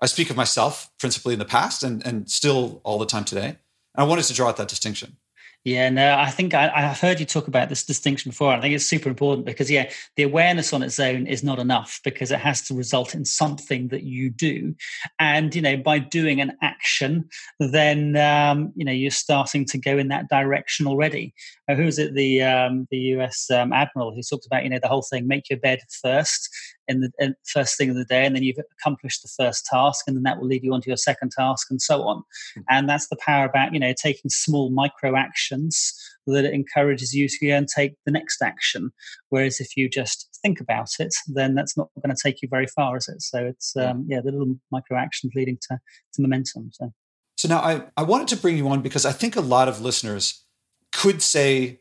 I 0.00 0.06
speak 0.06 0.30
of 0.30 0.36
myself 0.36 0.90
principally 0.98 1.34
in 1.34 1.38
the 1.38 1.44
past 1.44 1.82
and, 1.82 2.04
and 2.06 2.28
still 2.30 2.80
all 2.84 2.98
the 2.98 3.06
time 3.06 3.24
today. 3.24 3.46
And 3.46 3.58
I 3.96 4.04
wanted 4.04 4.24
to 4.24 4.34
draw 4.34 4.48
out 4.48 4.56
that 4.56 4.68
distinction. 4.68 5.16
Yeah, 5.64 5.90
no, 5.90 6.18
I 6.18 6.28
think 6.28 6.54
I, 6.54 6.80
have 6.80 6.98
heard 6.98 7.20
you 7.20 7.26
talk 7.26 7.46
about 7.46 7.68
this 7.68 7.84
distinction 7.84 8.30
before. 8.30 8.52
I 8.52 8.60
think 8.60 8.74
it's 8.74 8.84
super 8.84 9.08
important 9.08 9.46
because, 9.46 9.70
yeah, 9.70 9.92
the 10.16 10.24
awareness 10.24 10.72
on 10.72 10.82
its 10.82 10.98
own 10.98 11.28
is 11.28 11.44
not 11.44 11.60
enough 11.60 12.00
because 12.02 12.32
it 12.32 12.40
has 12.40 12.62
to 12.62 12.74
result 12.74 13.14
in 13.14 13.24
something 13.24 13.86
that 13.88 14.02
you 14.02 14.28
do. 14.28 14.74
And, 15.20 15.54
you 15.54 15.62
know, 15.62 15.76
by 15.76 16.00
doing 16.00 16.40
an 16.40 16.56
action, 16.62 17.28
then, 17.60 18.16
um, 18.16 18.72
you 18.74 18.84
know, 18.84 18.90
you're 18.90 19.12
starting 19.12 19.64
to 19.66 19.78
go 19.78 19.98
in 19.98 20.08
that 20.08 20.28
direction 20.28 20.88
already. 20.88 21.32
Uh, 21.68 21.76
who 21.76 21.84
was 21.84 22.00
it? 22.00 22.14
The, 22.14 22.42
um, 22.42 22.88
the 22.90 22.98
US 23.16 23.48
um, 23.48 23.72
Admiral 23.72 24.12
who 24.12 24.22
talked 24.22 24.46
about, 24.46 24.64
you 24.64 24.70
know, 24.70 24.80
the 24.82 24.88
whole 24.88 25.02
thing 25.02 25.28
make 25.28 25.48
your 25.48 25.60
bed 25.60 25.78
first 26.02 26.48
in 26.88 27.00
the 27.00 27.10
in 27.18 27.34
first 27.44 27.76
thing 27.76 27.90
of 27.90 27.96
the 27.96 28.04
day, 28.04 28.26
and 28.26 28.34
then 28.34 28.42
you've 28.42 28.58
accomplished 28.78 29.22
the 29.22 29.28
first 29.28 29.66
task, 29.66 30.04
and 30.06 30.16
then 30.16 30.22
that 30.24 30.38
will 30.38 30.46
lead 30.46 30.62
you 30.62 30.72
on 30.72 30.80
to 30.82 30.90
your 30.90 30.96
second 30.96 31.32
task, 31.36 31.68
and 31.70 31.80
so 31.80 32.02
on. 32.02 32.18
Mm-hmm. 32.18 32.60
And 32.70 32.88
that's 32.88 33.08
the 33.08 33.16
power 33.16 33.44
about 33.44 33.72
you 33.72 33.80
know 33.80 33.92
taking 33.92 34.30
small 34.30 34.70
micro 34.70 35.16
actions 35.16 35.94
that 36.26 36.44
it 36.44 36.54
encourages 36.54 37.12
you 37.12 37.28
to 37.28 37.46
go 37.46 37.54
and 37.54 37.68
take 37.68 37.94
the 38.06 38.12
next 38.12 38.42
action. 38.42 38.92
Whereas 39.30 39.60
if 39.60 39.76
you 39.76 39.88
just 39.88 40.38
think 40.42 40.60
about 40.60 40.90
it, 40.98 41.14
then 41.26 41.54
that's 41.54 41.76
not 41.76 41.88
going 42.02 42.14
to 42.14 42.22
take 42.22 42.42
you 42.42 42.48
very 42.48 42.66
far, 42.66 42.96
is 42.96 43.08
it? 43.08 43.22
So 43.22 43.46
it's 43.46 43.76
um, 43.76 44.06
yeah, 44.08 44.20
the 44.20 44.32
little 44.32 44.54
micro 44.70 44.98
actions 44.98 45.32
leading 45.34 45.58
to, 45.68 45.78
to 46.14 46.22
momentum. 46.22 46.70
So. 46.72 46.92
So 47.36 47.48
now 47.48 47.58
I, 47.58 47.82
I 47.96 48.02
wanted 48.02 48.28
to 48.28 48.36
bring 48.36 48.56
you 48.56 48.68
on 48.68 48.82
because 48.82 49.04
I 49.04 49.10
think 49.10 49.34
a 49.34 49.40
lot 49.40 49.66
of 49.66 49.80
listeners 49.80 50.44
could 50.92 51.22
say 51.22 51.80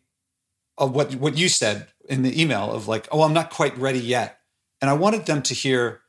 uh, 0.81 0.87
what 0.87 1.13
what 1.15 1.37
you 1.37 1.49
said 1.49 1.87
in 2.09 2.23
the 2.23 2.41
email 2.41 2.71
of 2.71 2.87
like, 2.87 3.07
oh, 3.11 3.21
I'm 3.23 3.33
not 3.33 3.49
quite 3.49 3.77
ready 3.77 3.99
yet. 3.99 4.39
And 4.81 4.89
I 4.89 4.93
wanted 4.93 5.25
them 5.27 5.41
to 5.43 5.53
hear 5.53 6.01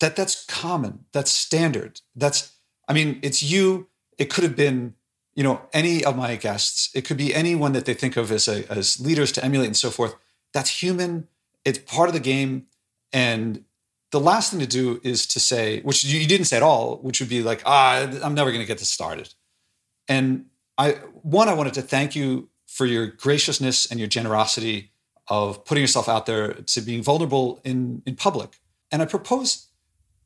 that 0.00 0.16
that's 0.16 0.44
common, 0.44 1.06
that's 1.12 1.30
standard. 1.30 2.00
That's, 2.14 2.52
I 2.88 2.92
mean, 2.92 3.18
it's 3.22 3.42
you. 3.42 3.88
It 4.18 4.30
could 4.30 4.44
have 4.44 4.56
been, 4.56 4.94
you 5.34 5.42
know, 5.42 5.62
any 5.72 6.04
of 6.04 6.16
my 6.16 6.36
guests. 6.36 6.90
It 6.94 7.04
could 7.04 7.16
be 7.16 7.34
anyone 7.34 7.72
that 7.72 7.86
they 7.86 7.94
think 7.94 8.16
of 8.16 8.30
as, 8.30 8.48
a, 8.48 8.70
as 8.70 9.00
leaders 9.00 9.32
to 9.32 9.44
emulate 9.44 9.68
and 9.68 9.76
so 9.76 9.90
forth. 9.90 10.14
That's 10.52 10.82
human. 10.82 11.28
It's 11.64 11.78
part 11.78 12.08
of 12.08 12.14
the 12.14 12.20
game. 12.20 12.66
And 13.12 13.64
the 14.10 14.20
last 14.20 14.50
thing 14.50 14.60
to 14.60 14.66
do 14.66 15.00
is 15.02 15.26
to 15.28 15.40
say, 15.40 15.80
which 15.82 16.04
you 16.04 16.26
didn't 16.26 16.46
say 16.46 16.56
at 16.56 16.62
all, 16.62 16.96
which 16.98 17.20
would 17.20 17.28
be 17.28 17.42
like, 17.42 17.62
ah, 17.64 18.10
I'm 18.22 18.34
never 18.34 18.50
going 18.50 18.62
to 18.62 18.66
get 18.66 18.78
this 18.78 18.90
started. 18.90 19.34
And 20.08 20.46
I, 20.76 20.92
one, 21.22 21.48
I 21.48 21.54
wanted 21.54 21.74
to 21.74 21.82
thank 21.82 22.16
you 22.16 22.48
for 22.66 22.86
your 22.86 23.06
graciousness 23.06 23.90
and 23.90 24.00
your 24.00 24.08
generosity 24.08 24.89
of 25.30 25.64
putting 25.64 25.80
yourself 25.80 26.08
out 26.08 26.26
there 26.26 26.52
to 26.52 26.80
being 26.80 27.02
vulnerable 27.02 27.60
in, 27.64 28.02
in 28.04 28.16
public. 28.16 28.58
And 28.90 29.00
I 29.00 29.04
propose 29.04 29.68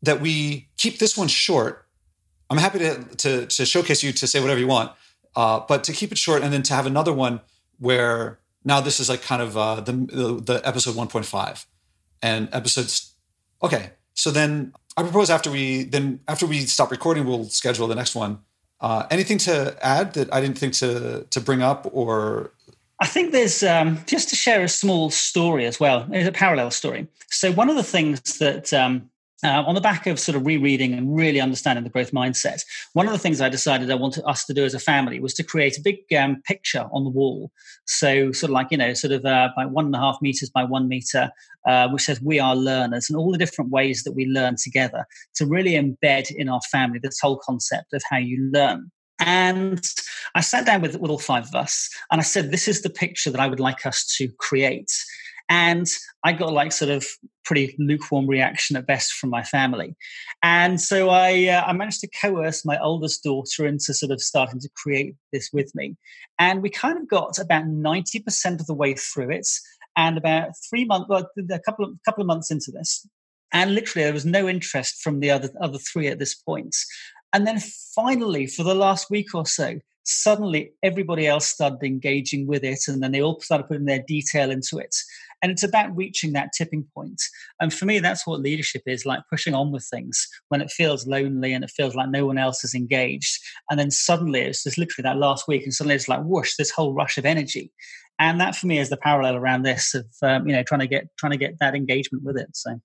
that 0.02 0.20
we 0.20 0.68
keep 0.78 0.98
this 0.98 1.16
one 1.16 1.28
short. 1.28 1.86
I'm 2.48 2.56
happy 2.56 2.78
to, 2.78 3.04
to, 3.16 3.46
to 3.46 3.66
showcase 3.66 4.02
you 4.02 4.12
to 4.12 4.26
say 4.26 4.40
whatever 4.40 4.58
you 4.58 4.66
want, 4.66 4.92
uh, 5.36 5.60
but 5.68 5.84
to 5.84 5.92
keep 5.92 6.10
it 6.10 6.18
short 6.18 6.42
and 6.42 6.52
then 6.52 6.62
to 6.62 6.74
have 6.74 6.86
another 6.86 7.12
one 7.12 7.42
where 7.78 8.38
now 8.64 8.80
this 8.80 8.98
is 8.98 9.10
like 9.10 9.22
kind 9.22 9.42
of 9.42 9.56
uh, 9.56 9.80
the, 9.80 9.92
the, 9.92 10.62
episode 10.64 10.94
1.5 10.94 11.66
and 12.22 12.48
episodes. 12.52 13.14
Okay, 13.62 13.90
so 14.14 14.30
then 14.30 14.72
I 14.96 15.02
propose 15.02 15.28
after 15.28 15.50
we 15.50 15.84
then 15.84 16.20
after 16.28 16.46
we 16.46 16.60
stop 16.60 16.90
recording, 16.90 17.26
we'll 17.26 17.44
schedule 17.44 17.86
the 17.88 17.94
next 17.94 18.14
one. 18.14 18.38
Uh, 18.80 19.06
anything 19.10 19.38
to 19.38 19.76
add 19.82 20.14
that 20.14 20.32
I 20.32 20.40
didn't 20.40 20.56
think 20.56 20.72
to 20.74 21.26
to 21.28 21.40
bring 21.40 21.62
up 21.62 21.88
or 21.92 22.52
I 23.00 23.06
think 23.06 23.32
there's 23.32 23.62
um, 23.62 23.98
just 24.06 24.28
to 24.30 24.36
share 24.36 24.62
a 24.62 24.68
small 24.68 25.10
story 25.10 25.66
as 25.66 25.80
well. 25.80 26.06
It's 26.12 26.28
a 26.28 26.32
parallel 26.32 26.70
story. 26.70 27.08
So 27.28 27.50
one 27.52 27.68
of 27.68 27.76
the 27.76 27.82
things 27.82 28.20
that 28.38 28.72
um, 28.72 29.10
uh, 29.44 29.62
on 29.66 29.74
the 29.74 29.80
back 29.80 30.06
of 30.06 30.18
sort 30.18 30.36
of 30.36 30.46
rereading 30.46 30.94
and 30.94 31.14
really 31.14 31.40
understanding 31.40 31.84
the 31.84 31.90
growth 31.90 32.12
mindset, 32.12 32.64
one 32.94 33.06
of 33.06 33.12
the 33.12 33.18
things 33.18 33.40
I 33.40 33.48
decided 33.48 33.90
I 33.90 33.94
wanted 33.94 34.24
us 34.26 34.46
to 34.46 34.54
do 34.54 34.64
as 34.64 34.74
a 34.74 34.78
family 34.78 35.20
was 35.20 35.34
to 35.34 35.42
create 35.42 35.76
a 35.76 35.82
big 35.82 35.98
um, 36.18 36.40
picture 36.46 36.86
on 36.92 37.04
the 37.04 37.10
wall. 37.10 37.50
So, 37.86 38.32
sort 38.32 38.50
of 38.50 38.54
like, 38.54 38.68
you 38.70 38.78
know, 38.78 38.94
sort 38.94 39.12
of 39.12 39.24
uh, 39.26 39.50
by 39.54 39.66
one 39.66 39.86
and 39.86 39.94
a 39.94 39.98
half 39.98 40.18
meters 40.22 40.48
by 40.48 40.64
one 40.64 40.88
meter, 40.88 41.30
uh, 41.66 41.88
which 41.88 42.04
says 42.04 42.22
we 42.22 42.40
are 42.40 42.56
learners 42.56 43.10
and 43.10 43.18
all 43.18 43.32
the 43.32 43.38
different 43.38 43.70
ways 43.70 44.04
that 44.04 44.12
we 44.12 44.26
learn 44.26 44.56
together 44.56 45.04
to 45.34 45.46
really 45.46 45.72
embed 45.72 46.30
in 46.34 46.48
our 46.48 46.62
family 46.70 46.98
this 46.98 47.20
whole 47.20 47.38
concept 47.44 47.92
of 47.92 48.02
how 48.08 48.18
you 48.18 48.50
learn. 48.52 48.90
And 49.20 49.84
I 50.34 50.40
sat 50.40 50.66
down 50.66 50.82
with, 50.82 50.96
with 50.96 51.10
all 51.10 51.18
five 51.18 51.44
of 51.46 51.54
us 51.54 51.88
and 52.10 52.20
I 52.20 52.24
said, 52.24 52.50
This 52.50 52.68
is 52.68 52.82
the 52.82 52.90
picture 52.90 53.30
that 53.30 53.40
I 53.40 53.46
would 53.46 53.60
like 53.60 53.86
us 53.86 54.04
to 54.16 54.28
create. 54.38 54.90
And 55.48 55.86
I 56.24 56.32
got 56.32 56.52
like 56.52 56.72
sort 56.72 56.90
of 56.90 57.06
pretty 57.44 57.76
lukewarm 57.78 58.26
reaction 58.26 58.76
at 58.76 58.86
best 58.86 59.12
from 59.12 59.28
my 59.28 59.42
family. 59.42 59.94
And 60.42 60.80
so 60.80 61.10
I, 61.10 61.48
uh, 61.48 61.64
I 61.66 61.74
managed 61.74 62.00
to 62.00 62.08
coerce 62.08 62.64
my 62.64 62.78
oldest 62.78 63.22
daughter 63.22 63.66
into 63.66 63.92
sort 63.92 64.10
of 64.10 64.22
starting 64.22 64.58
to 64.60 64.70
create 64.74 65.14
this 65.32 65.50
with 65.52 65.70
me. 65.74 65.96
And 66.38 66.62
we 66.62 66.70
kind 66.70 66.96
of 66.96 67.08
got 67.08 67.38
about 67.38 67.64
90% 67.64 68.60
of 68.60 68.66
the 68.66 68.74
way 68.74 68.94
through 68.94 69.32
it. 69.32 69.48
And 69.96 70.16
about 70.16 70.48
three 70.68 70.86
months, 70.86 71.06
well, 71.08 71.28
a 71.50 71.60
couple 71.60 71.84
of, 71.84 71.92
couple 72.04 72.22
of 72.22 72.26
months 72.26 72.50
into 72.50 72.72
this, 72.72 73.06
and 73.54 73.74
literally 73.74 74.04
there 74.04 74.12
was 74.12 74.26
no 74.26 74.48
interest 74.48 75.00
from 75.00 75.20
the 75.20 75.30
other 75.30 75.48
other 75.60 75.78
three 75.78 76.08
at 76.08 76.18
this 76.18 76.34
point 76.34 76.76
and 77.34 77.46
then 77.46 77.58
finally, 77.94 78.46
for 78.46 78.62
the 78.62 78.74
last 78.74 79.10
week 79.10 79.34
or 79.34 79.44
so, 79.44 79.80
suddenly 80.04 80.72
everybody 80.82 81.26
else 81.26 81.46
started 81.46 81.82
engaging 81.82 82.46
with 82.46 82.62
it 82.62 82.80
and 82.86 83.02
then 83.02 83.12
they 83.12 83.22
all 83.22 83.40
started 83.40 83.66
putting 83.66 83.86
their 83.86 84.02
detail 84.06 84.50
into 84.50 84.78
it. 84.78 84.94
And 85.42 85.50
it's 85.50 85.62
about 85.62 85.94
reaching 85.96 86.32
that 86.32 86.50
tipping 86.56 86.86
point. 86.94 87.20
And 87.60 87.72
for 87.72 87.86
me 87.86 87.98
that's 87.98 88.26
what 88.26 88.40
leadership 88.40 88.82
is 88.86 89.04
like 89.04 89.20
pushing 89.30 89.54
on 89.54 89.72
with 89.72 89.84
things 89.84 90.28
when 90.48 90.60
it 90.60 90.70
feels 90.70 91.06
lonely 91.06 91.52
and 91.52 91.64
it 91.64 91.70
feels 91.70 91.94
like 91.94 92.08
no 92.08 92.26
one 92.26 92.38
else 92.38 92.64
is 92.64 92.74
engaged. 92.74 93.38
And 93.70 93.80
then 93.80 93.90
suddenly 93.90 94.40
it's 94.42 94.62
just 94.62 94.78
literally 94.78 95.08
that 95.08 95.18
last 95.18 95.48
week 95.48 95.64
and 95.64 95.72
suddenly 95.72 95.96
it's 95.96 96.08
like 96.08 96.22
whoosh 96.22 96.54
this 96.56 96.70
whole 96.70 96.94
rush 96.94 97.18
of 97.18 97.26
energy. 97.26 97.72
And 98.18 98.40
that 98.40 98.54
for 98.54 98.66
me 98.66 98.78
is 98.78 98.90
the 98.90 98.96
parallel 98.96 99.34
around 99.36 99.62
this 99.62 99.94
of 99.94 100.06
um, 100.22 100.46
you 100.46 100.54
know 100.54 100.62
trying 100.62 100.80
to 100.80 100.86
get 100.86 101.08
trying 101.18 101.32
to 101.32 101.38
get 101.38 101.58
that 101.60 101.74
engagement 101.74 102.24
with 102.24 102.36
it 102.36 102.48
so. 102.52 102.80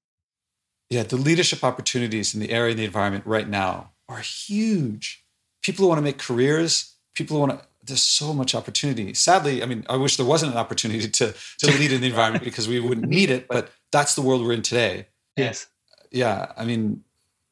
Yeah 0.90 1.04
the 1.04 1.18
leadership 1.18 1.64
opportunities 1.64 2.34
in 2.34 2.40
the 2.40 2.50
area 2.50 2.72
and 2.72 2.80
the 2.80 2.86
environment 2.86 3.26
right 3.28 3.48
now 3.48 3.92
are 4.10 4.20
huge. 4.20 5.24
People 5.62 5.84
who 5.84 5.90
want 5.90 6.00
to 6.00 6.04
make 6.04 6.18
careers 6.18 6.96
people 7.20 7.36
who 7.36 7.42
want 7.42 7.60
to 7.60 7.68
there's 7.84 8.04
so 8.04 8.34
much 8.34 8.56
opportunity. 8.56 9.14
Sadly 9.14 9.62
i 9.62 9.66
mean 9.66 9.86
i 9.90 9.96
wish 9.96 10.18
there 10.18 10.26
wasn't 10.26 10.52
an 10.54 10.58
opportunity 10.58 11.08
to 11.10 11.34
to 11.60 11.68
lead 11.80 11.92
in 11.92 12.02
the 12.02 12.08
environment 12.08 12.44
because 12.44 12.68
we 12.68 12.80
wouldn't 12.80 13.08
need 13.08 13.30
it 13.30 13.48
but 13.48 13.72
that's 13.92 14.16
the 14.16 14.22
world 14.22 14.42
we're 14.42 14.54
in 14.54 14.62
today. 14.62 15.08
Yes. 15.36 15.68
yeah 16.12 16.52
i 16.58 16.66
mean 16.66 17.04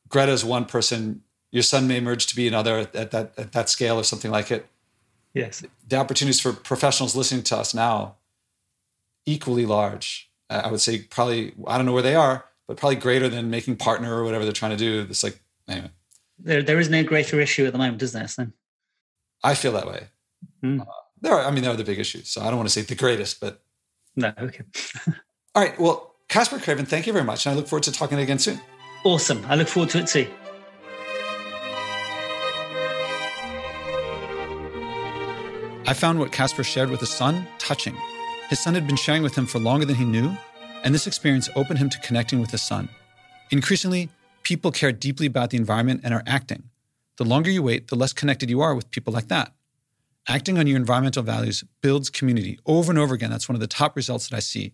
greta's 0.09 0.43
one 0.45 0.65
person. 0.65 1.21
Your 1.51 1.63
son 1.63 1.87
may 1.87 1.97
emerge 1.97 2.27
to 2.27 2.35
be 2.35 2.47
another 2.47 2.79
at 2.79 3.11
that 3.11 3.33
at 3.37 3.51
that 3.53 3.69
scale 3.69 3.97
or 3.97 4.03
something 4.03 4.31
like 4.31 4.51
it. 4.51 4.67
Yes. 5.33 5.63
The 5.87 5.97
opportunities 5.97 6.41
for 6.41 6.51
professionals 6.53 7.15
listening 7.15 7.43
to 7.43 7.57
us 7.57 7.73
now 7.73 8.15
equally 9.25 9.65
large. 9.65 10.29
I 10.49 10.69
would 10.71 10.81
say 10.81 10.99
probably 10.99 11.53
i 11.67 11.77
don't 11.77 11.85
know 11.85 11.93
where 11.93 12.09
they 12.09 12.15
are 12.15 12.45
but 12.67 12.77
probably 12.77 12.97
greater 12.97 13.29
than 13.29 13.49
making 13.49 13.77
partner 13.77 14.13
or 14.17 14.23
whatever 14.25 14.43
they're 14.43 14.61
trying 14.61 14.77
to 14.77 14.83
do. 14.87 15.07
It's 15.09 15.23
like 15.23 15.39
anyway 15.67 15.91
there, 16.39 16.61
there 16.63 16.79
is 16.79 16.89
no 16.89 17.03
greater 17.03 17.39
issue 17.39 17.65
at 17.65 17.73
the 17.73 17.79
moment 17.79 18.01
is 18.01 18.13
there 18.13 18.27
so 18.27 18.47
I 19.43 19.53
feel 19.53 19.71
that 19.73 19.87
way. 19.87 20.07
Mm. 20.63 20.81
Uh, 20.81 20.85
there 21.21 21.33
are, 21.33 21.45
I 21.45 21.51
mean, 21.51 21.63
there 21.63 21.71
are 21.71 21.77
the 21.77 21.83
big 21.83 21.99
issues. 21.99 22.29
So 22.29 22.41
I 22.41 22.45
don't 22.45 22.57
want 22.57 22.69
to 22.69 22.73
say 22.73 22.81
the 22.81 22.95
greatest, 22.95 23.39
but. 23.39 23.61
No, 24.15 24.33
okay. 24.39 24.63
All 25.55 25.63
right. 25.63 25.79
Well, 25.79 26.15
Casper 26.27 26.59
Craven, 26.59 26.85
thank 26.85 27.07
you 27.07 27.13
very 27.13 27.25
much. 27.25 27.45
And 27.45 27.53
I 27.53 27.55
look 27.55 27.67
forward 27.67 27.83
to 27.83 27.91
talking 27.91 28.19
again 28.19 28.39
soon. 28.39 28.59
Awesome. 29.03 29.45
I 29.47 29.55
look 29.55 29.67
forward 29.67 29.91
to 29.91 29.99
it 29.99 30.07
too. 30.07 30.27
I 35.85 35.93
found 35.93 36.19
what 36.19 36.33
Casper 36.33 36.63
shared 36.63 36.89
with 36.89 36.99
his 36.99 37.09
son 37.09 37.47
touching. 37.59 37.95
His 38.49 38.59
son 38.59 38.73
had 38.73 38.87
been 38.87 38.97
sharing 38.97 39.23
with 39.23 39.37
him 39.37 39.45
for 39.45 39.59
longer 39.59 39.85
than 39.85 39.95
he 39.95 40.03
knew, 40.03 40.35
and 40.83 40.93
this 40.93 41.07
experience 41.07 41.49
opened 41.55 41.79
him 41.79 41.89
to 41.89 41.99
connecting 41.99 42.41
with 42.41 42.51
his 42.51 42.61
son. 42.61 42.89
Increasingly, 43.51 44.09
people 44.47 44.71
care 44.71 44.93
deeply 44.93 45.25
about 45.25 45.49
the 45.49 45.57
environment 45.57 45.99
and 46.05 46.13
are 46.13 46.23
acting. 46.25 46.63
The 47.17 47.25
longer 47.25 47.51
you 47.51 47.61
wait, 47.61 47.89
the 47.89 47.97
less 47.97 48.13
connected 48.13 48.49
you 48.49 48.61
are 48.61 48.75
with 48.75 48.89
people 48.91 49.11
like 49.11 49.27
that. 49.27 49.51
Acting 50.25 50.57
on 50.57 50.67
your 50.67 50.77
environmental 50.77 51.21
values 51.21 51.65
builds 51.81 52.09
community 52.09 52.57
over 52.65 52.89
and 52.89 52.97
over 52.97 53.13
again. 53.13 53.29
That's 53.29 53.49
one 53.49 53.57
of 53.57 53.59
the 53.59 53.67
top 53.67 53.97
results 53.97 54.29
that 54.29 54.37
I 54.37 54.39
see, 54.39 54.71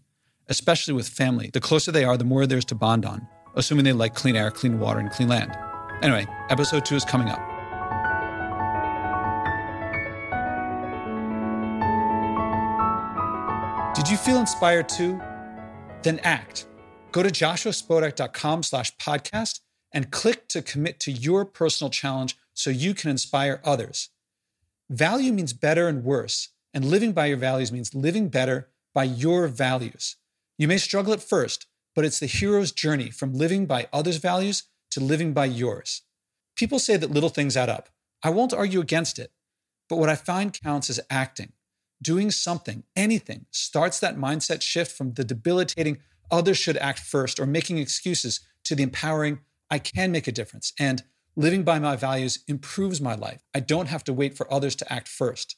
especially 0.48 0.94
with 0.94 1.10
family. 1.10 1.50
The 1.52 1.60
closer 1.60 1.92
they 1.92 2.04
are, 2.04 2.18
the 2.18 2.24
more 2.24 2.46
there's 2.46 2.66
to 2.66 2.76
bond 2.76 3.04
on, 3.04 3.28
assuming 3.56 3.84
they 3.84 3.94
like 3.94 4.14
clean 4.14 4.36
air, 4.36 4.52
clean 4.52 4.78
water, 4.78 5.00
and 5.00 5.10
clean 5.10 5.28
land. 5.28 5.58
Anyway, 6.04 6.28
episode 6.52 6.86
two 6.86 6.96
is 6.96 7.04
coming 7.04 7.30
up. 7.30 7.40
Did 13.96 14.08
you 14.08 14.18
feel 14.18 14.40
inspired 14.40 14.88
too? 14.88 15.20
Then 16.04 16.20
act. 16.20 16.68
Go 17.12 17.24
to 17.24 17.30
joshuaspodek.com 17.30 18.62
slash 18.62 18.96
podcast 18.98 19.62
and 19.94 20.12
click 20.12 20.48
to 20.50 20.62
commit 20.62 21.00
to 21.02 21.12
your 21.12 21.46
personal 21.46 21.90
challenge 21.90 22.38
so 22.54 22.70
you 22.70 22.94
can 22.94 23.10
inspire 23.10 23.62
others. 23.64 24.10
Value 24.90 25.32
means 25.32 25.54
better 25.54 25.88
and 25.88 26.04
worse, 26.04 26.50
and 26.74 26.86
living 26.86 27.14
by 27.14 27.28
your 27.28 27.38
values 27.38 27.72
means 27.72 27.94
living 27.94 28.30
better 28.30 28.70
by 28.94 29.04
your 29.04 29.48
values. 29.48 30.18
You 30.58 30.68
may 30.68 30.78
struggle 30.78 31.14
at 31.14 31.22
first, 31.22 31.68
but 31.96 32.06
it's 32.06 32.20
the 32.20 32.26
hero's 32.26 32.72
journey 32.72 33.10
from 33.10 33.34
living 33.34 33.66
by 33.66 33.88
others' 33.94 34.18
values 34.18 34.64
to 34.92 35.00
living 35.00 35.34
by 35.34 35.46
yours. 35.46 36.02
People 36.56 36.80
say 36.80 36.98
that 36.98 37.12
little 37.12 37.30
things 37.30 37.58
add 37.58 37.70
up. 37.70 37.90
I 38.24 38.30
won't 38.30 38.54
argue 38.54 38.80
against 38.80 39.20
it, 39.20 39.32
but 39.90 39.98
what 39.98 40.10
I 40.10 40.16
find 40.16 40.60
counts 40.60 40.90
is 40.90 41.00
acting. 41.10 41.54
Doing 42.02 42.32
something, 42.32 42.84
anything, 42.96 43.46
starts 43.52 44.00
that 44.00 44.18
mindset 44.18 44.62
shift 44.62 44.96
from 44.96 45.14
the 45.14 45.24
debilitating 45.24 46.00
others 46.30 46.58
should 46.58 46.78
act 46.78 47.00
first 47.00 47.40
or 47.40 47.46
making 47.46 47.78
excuses 47.78 48.42
to 48.66 48.76
the 48.76 48.84
empowering 48.84 49.40
I 49.74 49.80
can 49.80 50.12
make 50.12 50.28
a 50.28 50.32
difference. 50.32 50.72
And 50.80 51.02
living 51.36 51.64
by 51.64 51.80
my 51.80 51.96
values 51.96 52.44
improves 52.48 53.02
my 53.02 53.16
life. 53.16 53.42
I 53.56 53.60
don't 53.60 53.88
have 53.88 54.04
to 54.04 54.14
wait 54.14 54.38
for 54.38 54.54
others 54.54 54.76
to 54.76 54.94
act 54.94 55.08
first. 55.08 55.56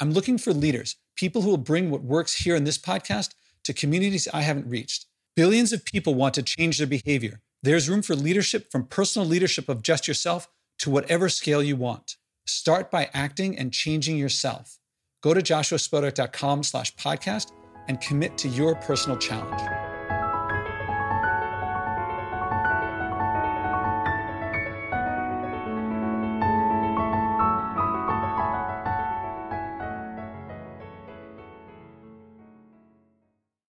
I'm 0.00 0.10
looking 0.10 0.36
for 0.36 0.52
leaders, 0.52 0.96
people 1.14 1.42
who 1.42 1.50
will 1.50 1.58
bring 1.58 1.88
what 1.88 2.02
works 2.02 2.42
here 2.42 2.56
in 2.56 2.64
this 2.64 2.76
podcast 2.76 3.34
to 3.62 3.72
communities 3.72 4.26
I 4.34 4.40
haven't 4.40 4.66
reached. 4.68 5.06
Billions 5.36 5.72
of 5.72 5.84
people 5.84 6.16
want 6.16 6.34
to 6.34 6.42
change 6.42 6.78
their 6.78 6.88
behavior. 6.88 7.40
There's 7.62 7.88
room 7.88 8.02
for 8.02 8.16
leadership 8.16 8.72
from 8.72 8.88
personal 8.88 9.28
leadership 9.28 9.68
of 9.68 9.82
just 9.82 10.08
yourself 10.08 10.48
to 10.78 10.90
whatever 10.90 11.28
scale 11.28 11.62
you 11.62 11.76
want. 11.76 12.16
Start 12.48 12.90
by 12.90 13.10
acting 13.14 13.56
and 13.56 13.72
changing 13.72 14.16
yourself. 14.16 14.80
Go 15.22 15.34
to 15.34 15.40
joshuaspodek.com 15.40 16.64
slash 16.64 16.96
podcast 16.96 17.52
and 17.86 18.00
commit 18.00 18.36
to 18.38 18.48
your 18.48 18.74
personal 18.74 19.18
challenge. 19.18 19.91